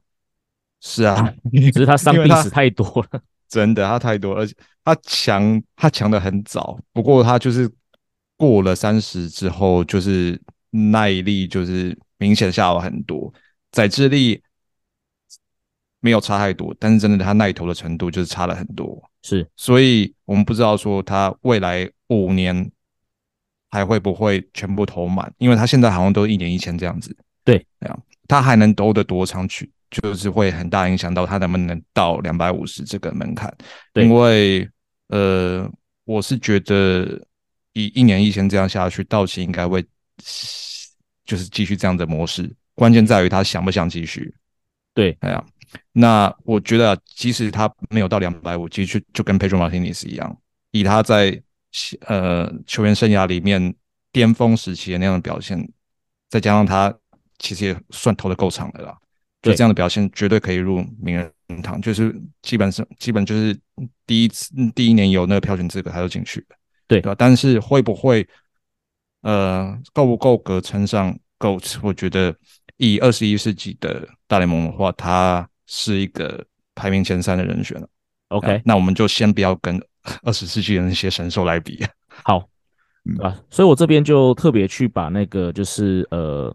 [0.82, 1.34] 是啊，
[1.74, 3.22] 只是 他伤病史太多了。
[3.48, 6.78] 真的，他太多，而且他强，他强的很早。
[6.92, 7.72] 不过他就是
[8.36, 10.38] 过了三十之后，就是
[10.72, 13.34] 耐力就是明显下滑很多，
[13.72, 14.44] 载智力。
[16.00, 22.72] 没有差太多，但是真的他耐投的程度就是差了很多，是，所以我们不知道说他未来五年
[23.70, 33.52] 还会不会全部投满，因为他现在好像都一年一千这样子，对，这样他还能投得多长去，就是会很大影响到他能不能到两百五十这个门槛，
[33.92, 34.70] 对，因为
[35.08, 35.70] 呃，
[36.06, 37.20] 我是觉得
[37.74, 39.84] 以一年一千这样下去，道奇应该会
[41.26, 44.34] 就是继续这样的模式，关键在于他想不想继续，
[44.94, 45.46] 对，这样。
[45.92, 50.38] 那我觉得，即使他没有到两百五，其实就就跟 Pedro Martinez 一样，
[50.72, 51.42] 以他在
[52.08, 53.74] 呃球员生涯里面
[54.12, 55.68] 巅峰时期的那样的表现，
[56.30, 56.94] 再加上他
[57.40, 58.98] 其实也算投的够长的啦，
[59.42, 63.58] 就这样的表现绝对可以入名人堂，就是基本上基本就是
[64.06, 66.56] 第一次第一年有那个票选资格他就进去了，
[66.88, 67.16] 对，对吧？
[67.18, 68.28] 但是会不会
[69.22, 71.78] 呃，够不够格称上 GOAT？
[71.82, 72.36] 我觉得
[72.78, 76.44] 以二十一世纪的大联盟的话，他是一个
[76.74, 77.88] 排名前三的人选了。
[78.30, 79.80] OK，那我们就先不要跟
[80.24, 81.86] 二十世纪的那些神兽来比。
[82.08, 82.40] 好，
[83.22, 86.54] 啊，所以我这边就特别去把那个就是呃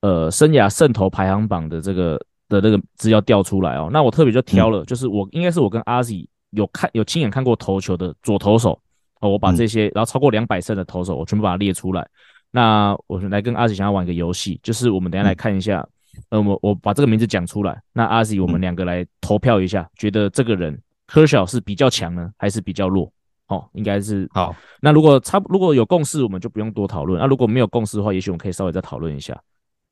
[0.00, 2.16] 呃生涯胜投排行榜的这个
[2.48, 3.90] 的那个资料调出来哦。
[3.92, 8.80] 那我特别就挑了，就是我应该是我跟阿 Z 有看有亲眼看过投球的左投手
[9.20, 12.08] 哦，我把这些然后超过两百胜的投手，我全部把它列出来。
[12.50, 15.86] 那我来跟阿 Z 想要玩一个游戏，就是我们等下来看一下，
[16.30, 23.12] 呃，我我把这个名字讲出来，那阿 Z 我们两个来投票一下，觉得这个人 Kershaw 是比较强呢，还是比较弱？
[23.48, 24.54] 哦，应该是好。
[24.80, 27.18] 那如果差如果有共识，我们就不用多讨论。
[27.18, 29.32] 那如果没有共识的话，也许我们可以稍微再讨论一下。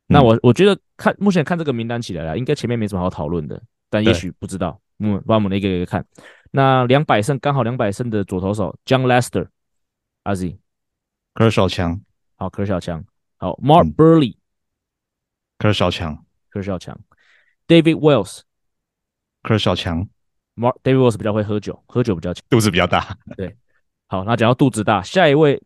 [0.08, 4.78] 嗯、那我我觉得看目前看这个名单起来了，应该前面没什么好讨论的，但也许不知道。
[4.98, 6.04] 嗯，把我们一个一个看。
[6.50, 9.46] 那两百胜刚好两百胜的左投手 John Lester，
[10.24, 12.00] 阿 Z，Kershaw 强。
[12.36, 13.04] 好，Kershaw 强。
[13.38, 13.94] 好，Mark
[15.58, 16.24] Buehrle，Kershaw 强。
[16.52, 16.98] Kershaw 强。
[17.66, 20.08] David Wells，Kershaw 强。
[20.54, 23.18] Mark David Wells 比较会喝酒，喝酒比较强，肚子比较大。
[23.36, 23.56] 对，
[24.06, 25.56] 好，那讲到肚子大，下一位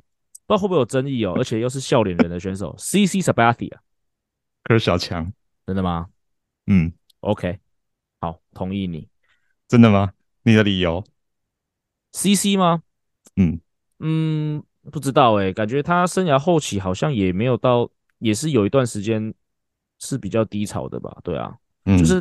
[0.47, 5.32] 不知道会不会有争议哦，而且又是笑脸人的选手 CC Sabathia，Kershaw 强，
[5.66, 6.09] 真的吗？
[6.66, 7.61] 嗯，OK，
[8.20, 9.09] 好，同意你。
[9.68, 10.12] 真的吗？
[10.43, 11.05] 你的理由
[12.12, 12.82] ？CC 吗？
[13.36, 13.61] 嗯
[14.01, 17.88] 嗯，不知道哎、欸，感觉他生涯后期好像也没有到，
[18.18, 19.32] 也是有一段时间
[20.01, 21.16] 是比较低潮的吧？
[21.22, 22.20] 对啊，嗯、就是。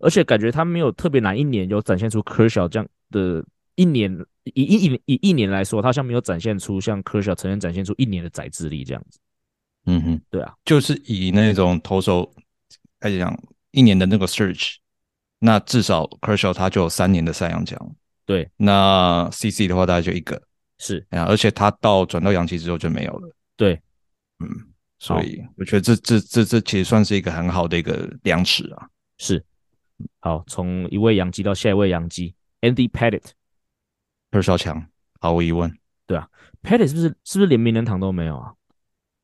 [0.00, 9.18] 而且感觉他没有特别哪一年有展现出 Kershaw 这样的一年，以一以以一年来说，他像没有展现出像 Kershaw 曾经展现出一年的宰制力这样子。
[9.86, 12.32] 嗯哼，对啊，就是以那种投手
[13.00, 13.36] 来讲，
[13.72, 14.76] 一年的那个 search，
[15.40, 17.76] 那至少 Kershaw 他就有三年的赛扬奖。
[18.24, 20.40] 对，那 CC 的话大概就一个。
[20.78, 23.34] 是啊，而且他到转到洋基之后就没有了。
[23.56, 23.74] 对，
[24.38, 24.48] 嗯，
[24.98, 28.88] 所以我觉得这这这这其实算是一个很好的一个量尺啊。
[29.18, 29.44] 是。
[30.20, 34.86] 好，从一位洋基到下一位洋基，Andy Pettitte，Kershaw 强，
[35.20, 35.76] 毫无疑问。
[36.06, 36.28] 对啊
[36.62, 38.54] ，Pettitte 是不是是不是连名人堂都没有啊？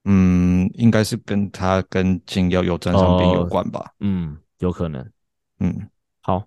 [0.05, 3.81] 嗯，应该是跟他跟金要有沾上边有关吧。
[3.81, 3.91] 哦。
[4.01, 5.09] 嗯，有可能。
[5.61, 5.89] 嗯，
[6.21, 6.47] 好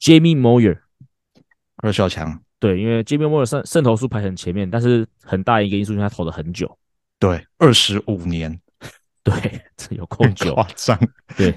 [0.00, 2.42] ，Jamie Moyer，Kershaw 强。
[2.58, 6.78] 对，因为 Jamie Moyer 胜胜投数排很前面，但是很大一个因素是他投了很久。
[7.22, 8.60] 对，二十五年。
[9.22, 10.98] 对，这有够久，夸张。
[11.36, 11.54] 对。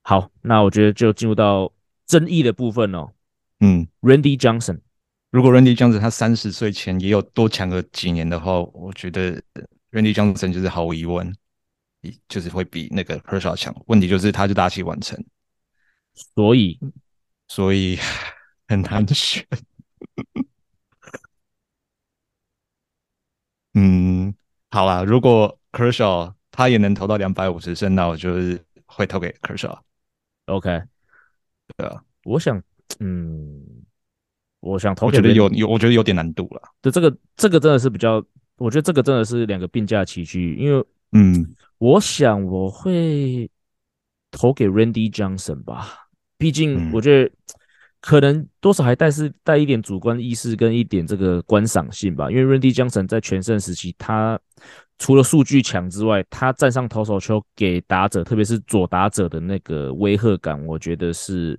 [0.00, 1.70] 好，那我觉得就进入到
[2.06, 3.12] 争议的部分哦。
[3.60, 4.80] 嗯，Randy Johnson，
[5.30, 9.34] 如果 Randy Johnson 他三十岁前也有多强个几年的话，我觉得
[9.90, 11.30] Randy Johnson 就是毫无疑问，
[12.26, 13.76] 就是会比那个 Kershaw 强。
[13.86, 15.22] 问题就是他就大器晚成，
[16.34, 16.80] 所以
[17.48, 17.98] 所以
[18.66, 19.46] 很难选。
[23.74, 24.34] 嗯，
[24.70, 29.76] 好啦，如果 Kershaw 他也能投到两百五十胜，那我就是会投给 Kershaw。
[30.46, 30.82] OK，
[31.76, 32.60] 对啊，我想，
[32.98, 33.62] 嗯，
[34.60, 36.62] 我想投，我觉得有有，我觉得有点难度了。
[36.80, 38.24] 对，这个这个真的是比较，
[38.58, 40.54] 我觉得这个真的是两个并驾齐驱。
[40.56, 43.50] 因为，嗯，我想我会
[44.30, 47.30] 投给 Randy Johnson 吧，毕竟我觉得
[48.00, 52.30] 可能多少还带是带一点主观意识跟一点这个观赏性吧。
[52.30, 54.40] 因为 Randy Johnson 在全盛时期，他
[54.98, 61.58] 除了数据强之外，他站上投手球给打者，特别是左打者的那个威吓感，我觉得是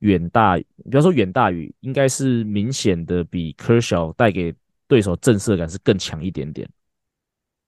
[0.00, 4.54] 远大于，不要说远大于，应该是明显的比 Kershaw 带给
[4.86, 6.68] 对手震慑感是更强一点点。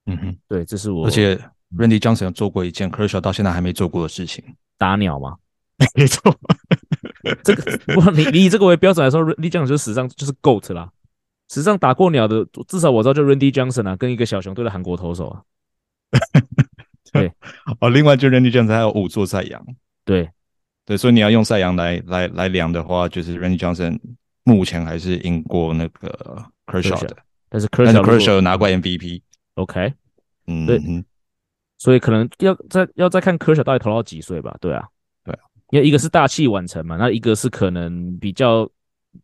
[0.05, 1.05] 嗯哼，对，这是我。
[1.05, 1.35] 而且
[1.75, 4.43] Randy Johnson 做过一件 Kershaw 到现在还没做过的事情，
[4.77, 5.35] 打鸟吗？
[5.95, 6.35] 没错，
[7.43, 10.91] 这个不，你你以这个为标准来说，Randy Johnson 就是史上就是 GOAT 啦。
[11.49, 15.41] 史上打过鸟的，至少我知道就 Randy Johnson 啊，跟一个小熊队的韩国投手啊。
[17.13, 17.31] 对，
[17.79, 19.65] 哦，另外就 Randy Johnson 还有五座赛扬。
[20.03, 20.29] 对，
[20.85, 23.97] 对，所以你要用赛扬来来来量的话，就是 Randy Johnson
[24.43, 27.15] 目前还是赢过那个 Kershaw 的，
[27.49, 29.21] 但是 Kershaw Kershaw 拿过 MVP。
[29.55, 29.93] OK，
[30.47, 31.05] 嗯，对，
[31.77, 34.55] 所以可能要再要再看 Kershaw 到底投到几岁吧？
[34.59, 34.87] 对啊，对啊，
[35.69, 38.69] 因为一个是大器晚成嘛，那一个是可能比较。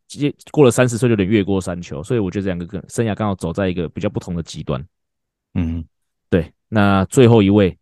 [0.08, 4.84] 接过了三十岁就有点越过山丘，所以我觉得这两个生涯刚好走在一个比较不同的极端。
[5.52, 5.84] 嗯，
[6.28, 6.52] 对。
[6.68, 7.78] 那最后一位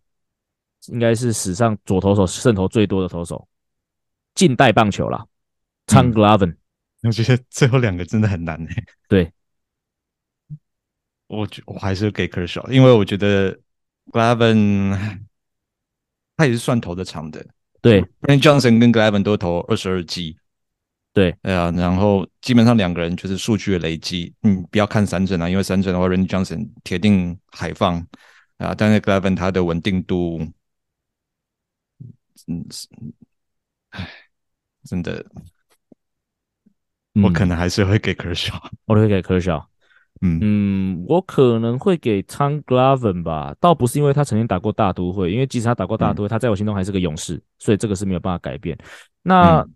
[0.88, 3.48] 应该是史上左投手胜投最多的投手，
[4.34, 5.26] 近代棒球啦
[5.86, 6.56] Tom Glavine。
[7.02, 8.84] 我觉得最后两个真的很难诶。
[9.08, 9.32] 对，
[11.28, 13.58] 我觉我还是给 Kershaw，因为我觉得
[14.10, 15.18] Glavine
[16.36, 17.42] 他也是算投的长的。
[17.82, 20.36] 对，因为 Johnson 跟 Glavine 都投二十二 G，。
[21.12, 27.98] 对，对啊，然后基本上两个人就是数据的累积，嗯，不要看三振啊，因为三振的话，Randy Johnson 铁定海放
[28.58, 30.38] 啊，但是 Glavine 他的稳定度，
[32.46, 32.64] 嗯，
[33.90, 34.08] 唉，
[34.84, 35.26] 真的，
[37.14, 39.71] 我可能还是会给 Kershaw，我会给 Kershaw。
[40.22, 40.38] 嗯。
[40.40, 48.78] 嗯，我可能会给 Tom Glavine 吧，倒不是因为他曾经打过大都会，因为即使他打过大都会，嗯、他在我心中还是个勇士，所以这个是没有办法改变。
[49.22, 49.70] 那、嗯、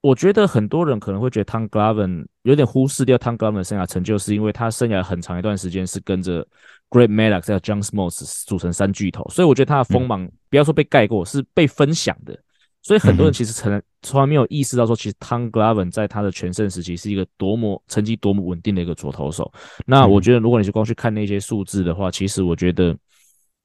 [0.00, 6.46] 我觉得很多人可能会觉得 Tom Glavine 有点忽视掉 Tom Glavin 的生涯成就，是因为他生涯很长一段时间是跟着
[6.90, 12.38] Great Maddux 还有 John Smoltz 组成三巨头，所以我觉得他的锋芒、嗯、不要说被盖过，是被分享的。
[12.82, 19.52] 所以很多人其实从从来没有意识到说，其实 Tom Glavine 在他的全盛时期是一个多么成绩多么稳定的一个左投手。
[19.86, 22.96] 那我觉得，如果你是光去看那些数字的话，其实我觉得，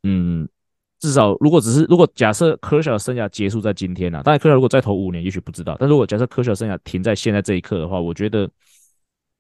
[0.04, 0.48] 嗯，
[1.00, 5.78] 至少如果只是如果假设 Kershaw 生涯结束在今天啊，当然 Kershaw 如果再投五年，也许不知道。
[5.80, 8.50] 但如果假设 Kershaw 生涯停在现在这一刻的话，我觉得，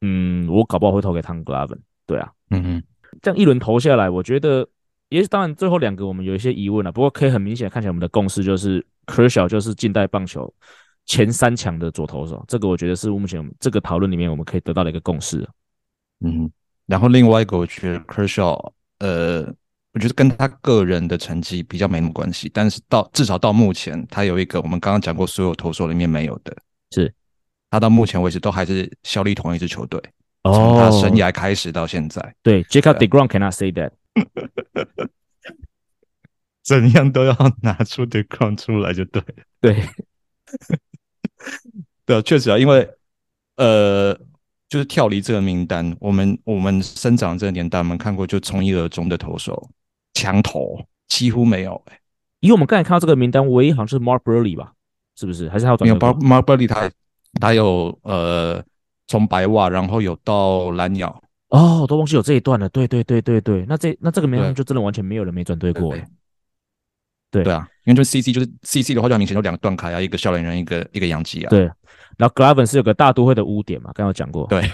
[0.02, 1.80] 嗯，我搞不好会投给 Tom Glavine。
[2.06, 2.84] 对啊，嗯嗯，
[3.22, 4.68] 这样一轮投下来，我觉得。
[5.10, 10.52] 也是当然，最后两个我们有一些疑问了，不过可以很明显看起来，我们的共识就是 Kershaw 就是近代棒球
[11.06, 15.47] 前三强的左投手，这个我觉得是目前这个讨论里面我们可以得到的一个共识。
[16.22, 16.49] 嗯，
[16.86, 19.41] 然后另外一个我觉得 Kershaw，呃，
[19.93, 26.56] 我觉得跟他个人的成绩比较没什么关系，但是到至少到目前，他有一个我们刚刚讲过所有投手里面没有的，
[26.91, 27.14] 是
[27.70, 30.01] 他到目前为止都还是效力同一支球队，
[30.43, 32.22] 从他生涯开始到现在。
[32.22, 33.91] 哦、对，Jacob deGrom cannot say that。
[36.64, 39.43] 怎样都要拿出 deGrom 出来就对了。
[39.62, 39.84] 对，
[42.05, 42.88] 对，确实啊，因为
[43.57, 44.13] 呃，
[44.69, 49.69] 就是跳离这个名单，我们我们生长这个年代，我们看过就从一而终的投手，
[50.13, 51.99] 强投几乎没有、欸。
[52.41, 54.73] 以我们刚才看到这个名单，唯一好像是 Mark Buehrle 吧？
[55.15, 55.49] 是不是？
[55.49, 56.91] 还是还有没有 Mark Buehrle 他
[57.39, 58.63] 他有呃，
[59.07, 61.23] 从白袜然后有到蓝鸟。
[61.49, 62.67] 哦，我都忘记有这一段了。
[62.69, 65.91] 对对对对对，那这那这个名单就真的完全没有人没转队过。
[65.91, 66.03] 对
[67.36, 71.49] 对，对啊，因为就 CC 就是 CC 的话，就很明显就两个断开啊，一个笑脸人，一个一个洋基啊。
[71.49, 71.61] 对，
[72.17, 74.47] 然后 Glavine 是有个大都会的污点嘛，刚刚有讲过。
[74.47, 74.71] 对，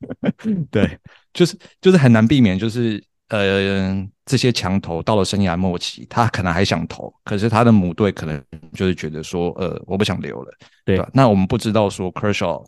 [0.70, 0.98] 对，
[1.32, 8.42] 就是就是很难避免，就是呃这些强投到了生涯末期，他可能还想投，可是他的母队可能
[8.72, 10.52] 就是觉得说，呃，我不想留了。
[10.84, 12.64] 对，对，那我们不知道说 Kershaw。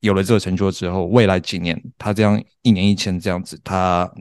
[0.00, 4.12] 有了这个成就之后，未来几年他这样一年一千这样子，他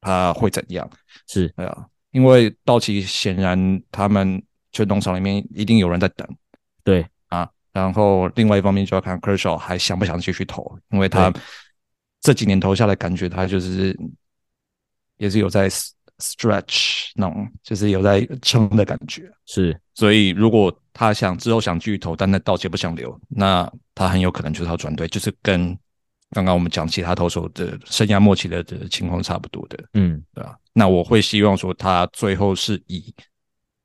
[0.00, 0.88] 他会怎样？
[1.28, 4.40] 是，对啊，因为道奇显然他们
[4.70, 6.26] 全农场里面一定有人在等，
[6.84, 7.04] 对。
[7.28, 11.32] 啊，然后另外一方面就要看 Kershaw 还想不想继续投，因为他
[12.20, 13.98] 这几年投下来，感觉他就是
[15.16, 15.68] 也是有在
[16.18, 25.76] stretch 那种，就是有在撑的感觉，是，所以如果他想之后想继续投，但那道奇不想留，那他很有可能就是要转队，就是跟
[26.34, 30.58] 刚刚我们讲其他投手的生涯末期的的情况差不多的，嗯，对吧？
[30.74, 33.14] 那我会希望说他最后是以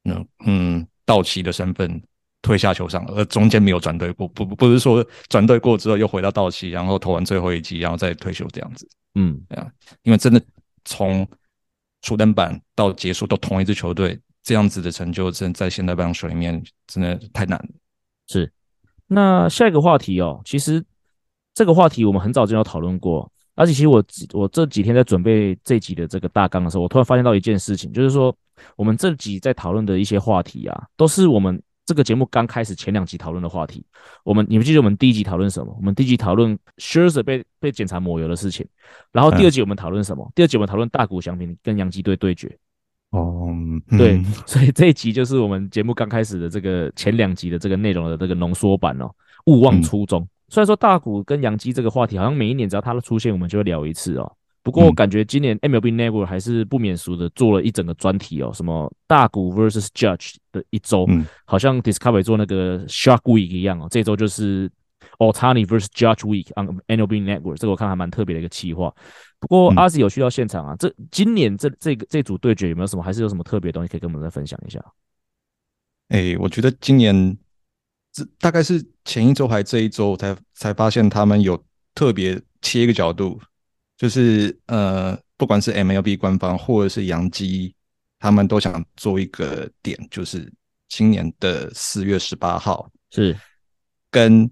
[0.03, 2.01] 嗯嗯道奇的身份
[2.41, 8.85] 退下球场，而中间没有转队过，不不不是说转队过之后又回到道奇，然后投完最后一季，然后再退休这样子，
[9.15, 9.71] 嗯，对啊，
[10.03, 10.41] 因为真的
[10.83, 11.25] 从
[12.01, 14.19] 初登板到结束都同一支球队。
[14.41, 17.69] 这样子的成就，真在现代棒球里面真的太难了。
[18.27, 18.51] 是，
[19.05, 20.83] 那下一个话题哦，其实
[21.53, 28.33] 这个话题我们很早就有讨论过，而且其实我我这几天在准备这集的这个大纲的时候，我突然发现到一件事情，就是说
[28.77, 33.83] 我们这集在讨论的一些话题啊，都是我们这个节目刚开始前两集讨论的话题。
[34.23, 35.75] 我们你们记得我们第一集讨论什么？
[35.77, 38.65] 我们第一集讨论 Scherzer 被被检查抹油的事情，
[39.11, 40.23] 然后第二集我们讨论什么？
[40.23, 42.55] 嗯、第二集我们讨论大谷翔平跟洋基队对决。
[43.09, 49.09] 哦，嗯、对，所以这一集就是我们节目刚开始的这个前两集的这个内容的这个浓缩版哦。
[49.45, 54.31] 勿忘初衷，嗯、虽然说大股跟洋基这个话题好像每一年只要他的出现，我们就会聊一次哦。
[54.61, 63.87] 不过我感觉今年 MLB Network 还是不免俗的做了一整个专题哦，什么大股 versus Judge 的一周，嗯、好像 Discovery 做那个 Shark Week 一样哦。
[63.89, 64.69] 这周就是
[65.17, 68.93] Ohtani versus Judge Week on MLB Network，这个我看还蛮特别的一个企划。
[69.39, 74.83] 不过阿 Z 有去到现场啊，这今年这这个这组对决有没有什么，还是有什么特别的东西可以跟我们再分享一下？
[76.09, 77.37] 哎，我觉得今年
[78.19, 81.61] 这大概是前一周还这一周才才发现他们有
[81.95, 83.39] 特别切一个角度，
[83.97, 87.73] 就是呃，不管是 MLB 官方或者是杨基，
[88.19, 90.51] 他们都想做一个点，就是
[90.87, 93.37] 今年的四月十八号是。
[94.11, 94.49] 跟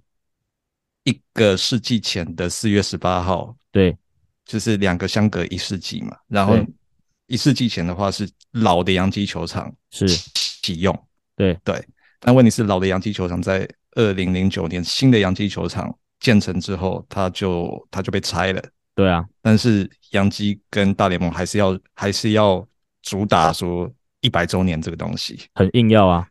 [1.03, 3.97] 一个世纪前的四月十八号对。
[4.45, 6.55] 就是两个相隔一世纪嘛，然后
[7.25, 10.07] 一世纪前的话是老的洋基球场是。
[10.61, 11.07] 启用，
[11.37, 11.57] 对。
[11.63, 11.87] 对，
[12.19, 18.63] 但问题是老的洋基球场在二零零九年新的洋基球场建成之后，它就它就被拆了。
[18.95, 22.67] 对啊，但是洋基跟大联盟还是要还是要
[23.03, 23.87] 主打说
[24.21, 26.27] 一百周年这个东西，很硬要啊，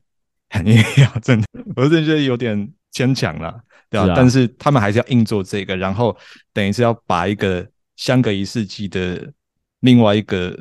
[0.51, 4.09] 很硬要，真的，我真的觉得有点牵强了，对吧？
[4.09, 4.13] 啊？
[4.17, 6.17] 但是他们还是要硬做这个，然后
[6.53, 7.65] 等于是要把一个
[7.95, 9.33] 相隔一世纪的
[9.81, 10.59] 另外一个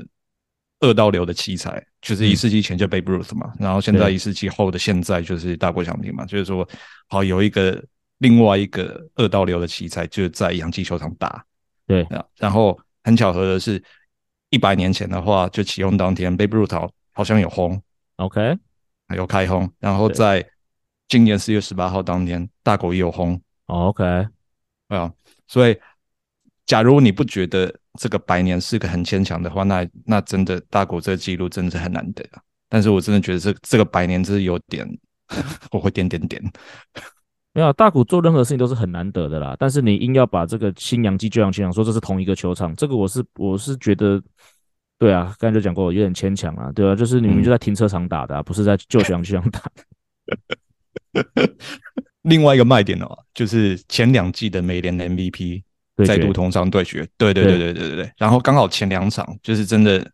[0.80, 6.68] 二刀流的奇才，就是一世纪前就 Babe Ruth 嘛，嗯、然后现在一世纪后的现在就是大国翔平嘛，就是说
[7.08, 7.84] 好有一个
[8.20, 11.44] 另外一个二刀流的奇才，就在洋基球场打。
[11.88, 12.08] 对，
[12.38, 13.82] 然后很巧合的是，
[14.50, 17.82] 一百年前的话，就启用当天，Babe Ruth 好像有轰
[18.16, 18.58] ，OK，
[19.16, 20.44] 有开轰，然后在
[21.08, 24.04] 今年四月十八号当天，大国也有轰，OK，
[24.88, 25.14] 啊，
[25.48, 25.78] 所以
[26.66, 32.42] 假如你不觉得这个百年是个很牵强的话，那那真的大谷这个记录真的是很难得啊。
[32.68, 34.88] 但是我真的觉得这这个百年真是有点，
[35.72, 36.42] 我会点点点。
[37.54, 44.22] 没有大谷做任何事情都是很难得的啦，但是你硬要把这个新洋基旧洋球场说这是同一个球场，这个我是我是觉得，
[45.00, 51.46] 对啊，刚才就讲过有点牵强啊，对啊，就是你们就在停车场打的，啊，嗯、不是在旧球场打的。
[52.24, 55.64] 另外一个卖点哦，就是前两季的美联 MVP
[56.04, 57.58] 再度同场对决，对对对。
[57.58, 60.10] 对对对对，然后刚好前两场就是真的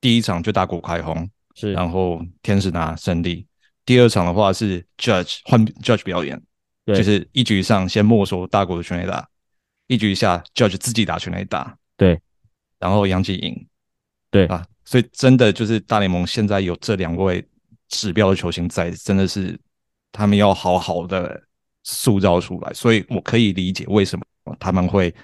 [0.00, 3.46] 第一场就大国开轰，是，然后天使拿胜利，
[3.84, 6.40] 第二场的话是 Judge 换 Judge 表演。
[6.86, 9.28] 就是一局上先没收大国的全垒打，
[9.88, 12.16] 一局下 Judge 自己打全垒打，对，
[12.78, 13.66] 然后杨基赢，
[14.30, 14.46] 对。
[14.46, 17.44] 啊，所以真的就是大联盟现在有这两位
[17.88, 19.58] 指标的球星在，真的是
[20.12, 21.42] 他们要好好的
[21.82, 24.24] 塑造出来，所以我可以理解为什么
[24.58, 25.14] 他们会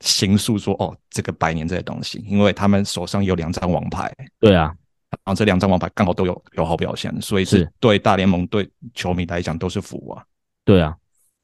[0.00, 4.74] 形塑说哦，这个百年这些东西，因为他们手上有两张王牌，对啊。
[5.10, 10.24] 然后这两张王牌刚好都有有好表现，所以是对大联盟对球迷来讲都是福啊。
[10.64, 10.96] 对啊，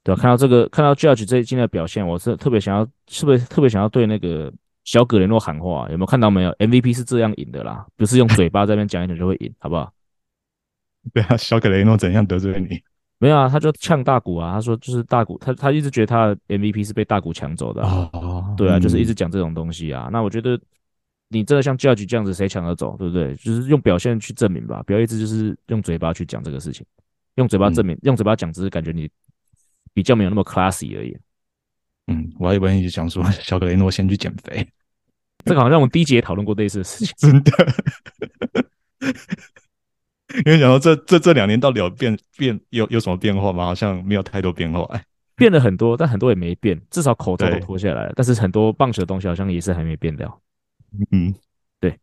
[0.02, 4.50] 对啊，看到这个，看到 Judge 这今天的表现，我是特别想要，是不是特别想要对那个
[4.84, 5.86] 小葛雷诺喊话？
[5.90, 9.92] 有没有看到没有？MVP 是这样赢的啦，不是用嘴巴在那边讲一点就会赢，好不好？
[11.12, 12.82] 对啊，小葛雷诺怎样得罪你？
[13.18, 18.08] 没有啊，他就呛大谷啊，他说就是大谷，他他一直觉得他的 MVP 是被大谷抢走的啊。
[18.12, 20.06] 哦，对啊，就是一直讲这种东西啊。
[20.06, 20.58] 嗯、那我觉得
[21.28, 22.96] 你真的像 Judge 这样子，谁抢得走？
[22.96, 23.34] 对不对？
[23.36, 26.86] 就是用表现去证明吧，不要一直就是用嘴巴去讲这个事情。
[27.34, 29.10] 用嘴巴证明，嗯、用嘴巴讲，只是感觉你
[29.92, 31.16] 比较没有那么 classy 而已。
[32.06, 34.66] 嗯，我还以为你讲说小格雷诺先去减肥，
[35.44, 37.14] 这个好像我们第一集也讨论过类似的事情。
[37.18, 37.52] 真的，
[40.46, 43.64] 因为想到这这这两年到底有变变有有什么变化吗？
[43.64, 45.02] 好像没有太多变化，哎，
[45.36, 48.12] 变了很多，但很多也没变，至少口罩都脱下来了。
[48.16, 50.40] 但是很多棒球的东西好像也是还没变掉。
[51.10, 51.34] 嗯，
[51.80, 51.98] 对。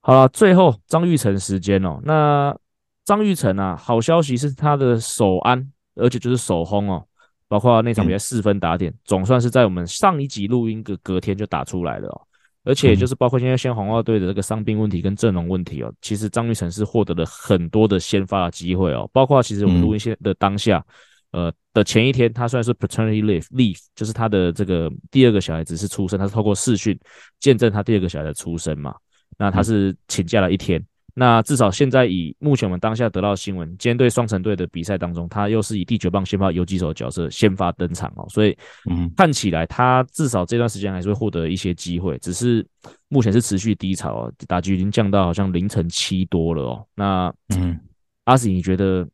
[0.00, 2.56] 好了，最后张玉成时间哦，那。
[3.04, 7.04] 张玉成啊，好消息是他的首安，而且就是首轰哦，
[7.48, 12.22] 包括那场比赛四分打点，嗯、总算是在我们上一集录音的隔天就打出来了哦。
[12.64, 19.08] 而且就是包括现在先红袜队的这个伤病问题跟阵容问题哦，其实张玉成是获得了很多的先发的机会哦。
[19.12, 20.84] 包括其实我们录音现的当下，
[21.32, 26.98] 嗯、呃的前一天，他算是 paternity leave leave，就是他的这个第二个小孩子是出生，他是透过视讯
[27.40, 28.94] 见证他第二个小孩的出生嘛。
[29.38, 30.84] 那他是请假了一天。
[31.14, 38.56] 嗯那至少现在以目前我们当下得到的新闻，今天对双城队的比赛当中，他又是以第九棒先发游击手的角色先发登场哦，所以
[38.90, 42.66] 嗯，看起来他至少这段时间还是会获得一些机会，只是
[43.08, 46.86] 目前是持续低潮哦，打击已经降到好像凌晨七多了哦。
[46.94, 47.78] 那嗯，
[48.24, 49.06] 阿喜你觉得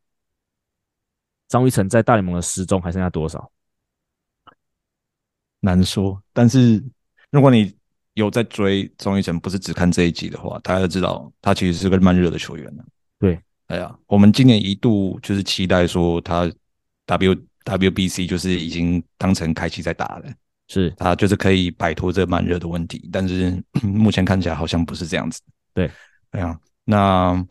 [1.48, 3.50] 张玉成在大联盟的时钟还剩下多少？
[5.58, 6.80] 难说，但是
[7.32, 7.76] 如果你。
[8.18, 12.82] 有在追张育成，不是只看这一集的话，大家都知道他其实是个慢热的球员呢。
[13.20, 13.38] 对，
[13.68, 16.50] 哎呀，我们今年一度就是期待说他
[17.06, 20.24] W WBC 就是已经当成开季在打了，
[20.66, 25.40] 是他就是可以摆脱这个慢热的问题，但是 目前看起来好像不是这样子。
[25.72, 25.88] 对，
[26.32, 27.46] 哎呀，那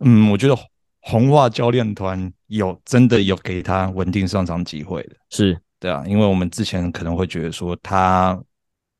[0.00, 0.58] 嗯，我觉得
[0.98, 8.36] 红袜教练团有真的有给他稳定上场机会的，是对啊，因为我们之前可能会觉得说他。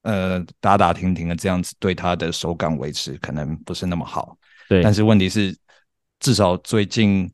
[0.06, 4.38] 呃，打打停停的这样子，对他的手感维持可能不是那么好。
[4.68, 5.52] 对，但是问题是，
[6.20, 7.28] 至少最近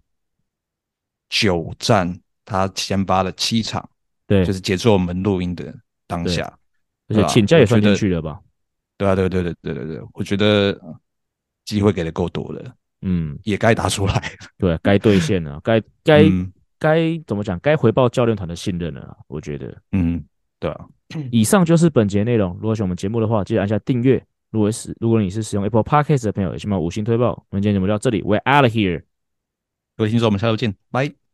[1.28, 3.86] 九战他先发了七场，
[4.26, 5.74] 对，就是结束我们录音的
[6.06, 6.50] 当下，
[7.08, 8.40] 而且请假也算进去了吧？
[8.96, 10.78] 对啊，对对对对对对，我觉得
[11.66, 16.24] 机会给的够多了，嗯，也该打出来，对， 该兑现了，该该
[16.78, 17.58] 该怎么讲？
[17.60, 20.24] 该回报教练团的信任了，我觉得，嗯，
[20.62, 20.86] 对啊。
[21.32, 22.54] 以上就是本节内容。
[22.54, 24.24] 如果喜欢我们节目的话，记得按下订阅。
[24.50, 27.30] 如果是如果你是使用 Apple Podcast 的朋友，也请帮我五星推爆。
[27.50, 29.02] 我们今天节目就到这里，We're out of here。
[29.96, 31.21] 各位听众，我们下周见，拜。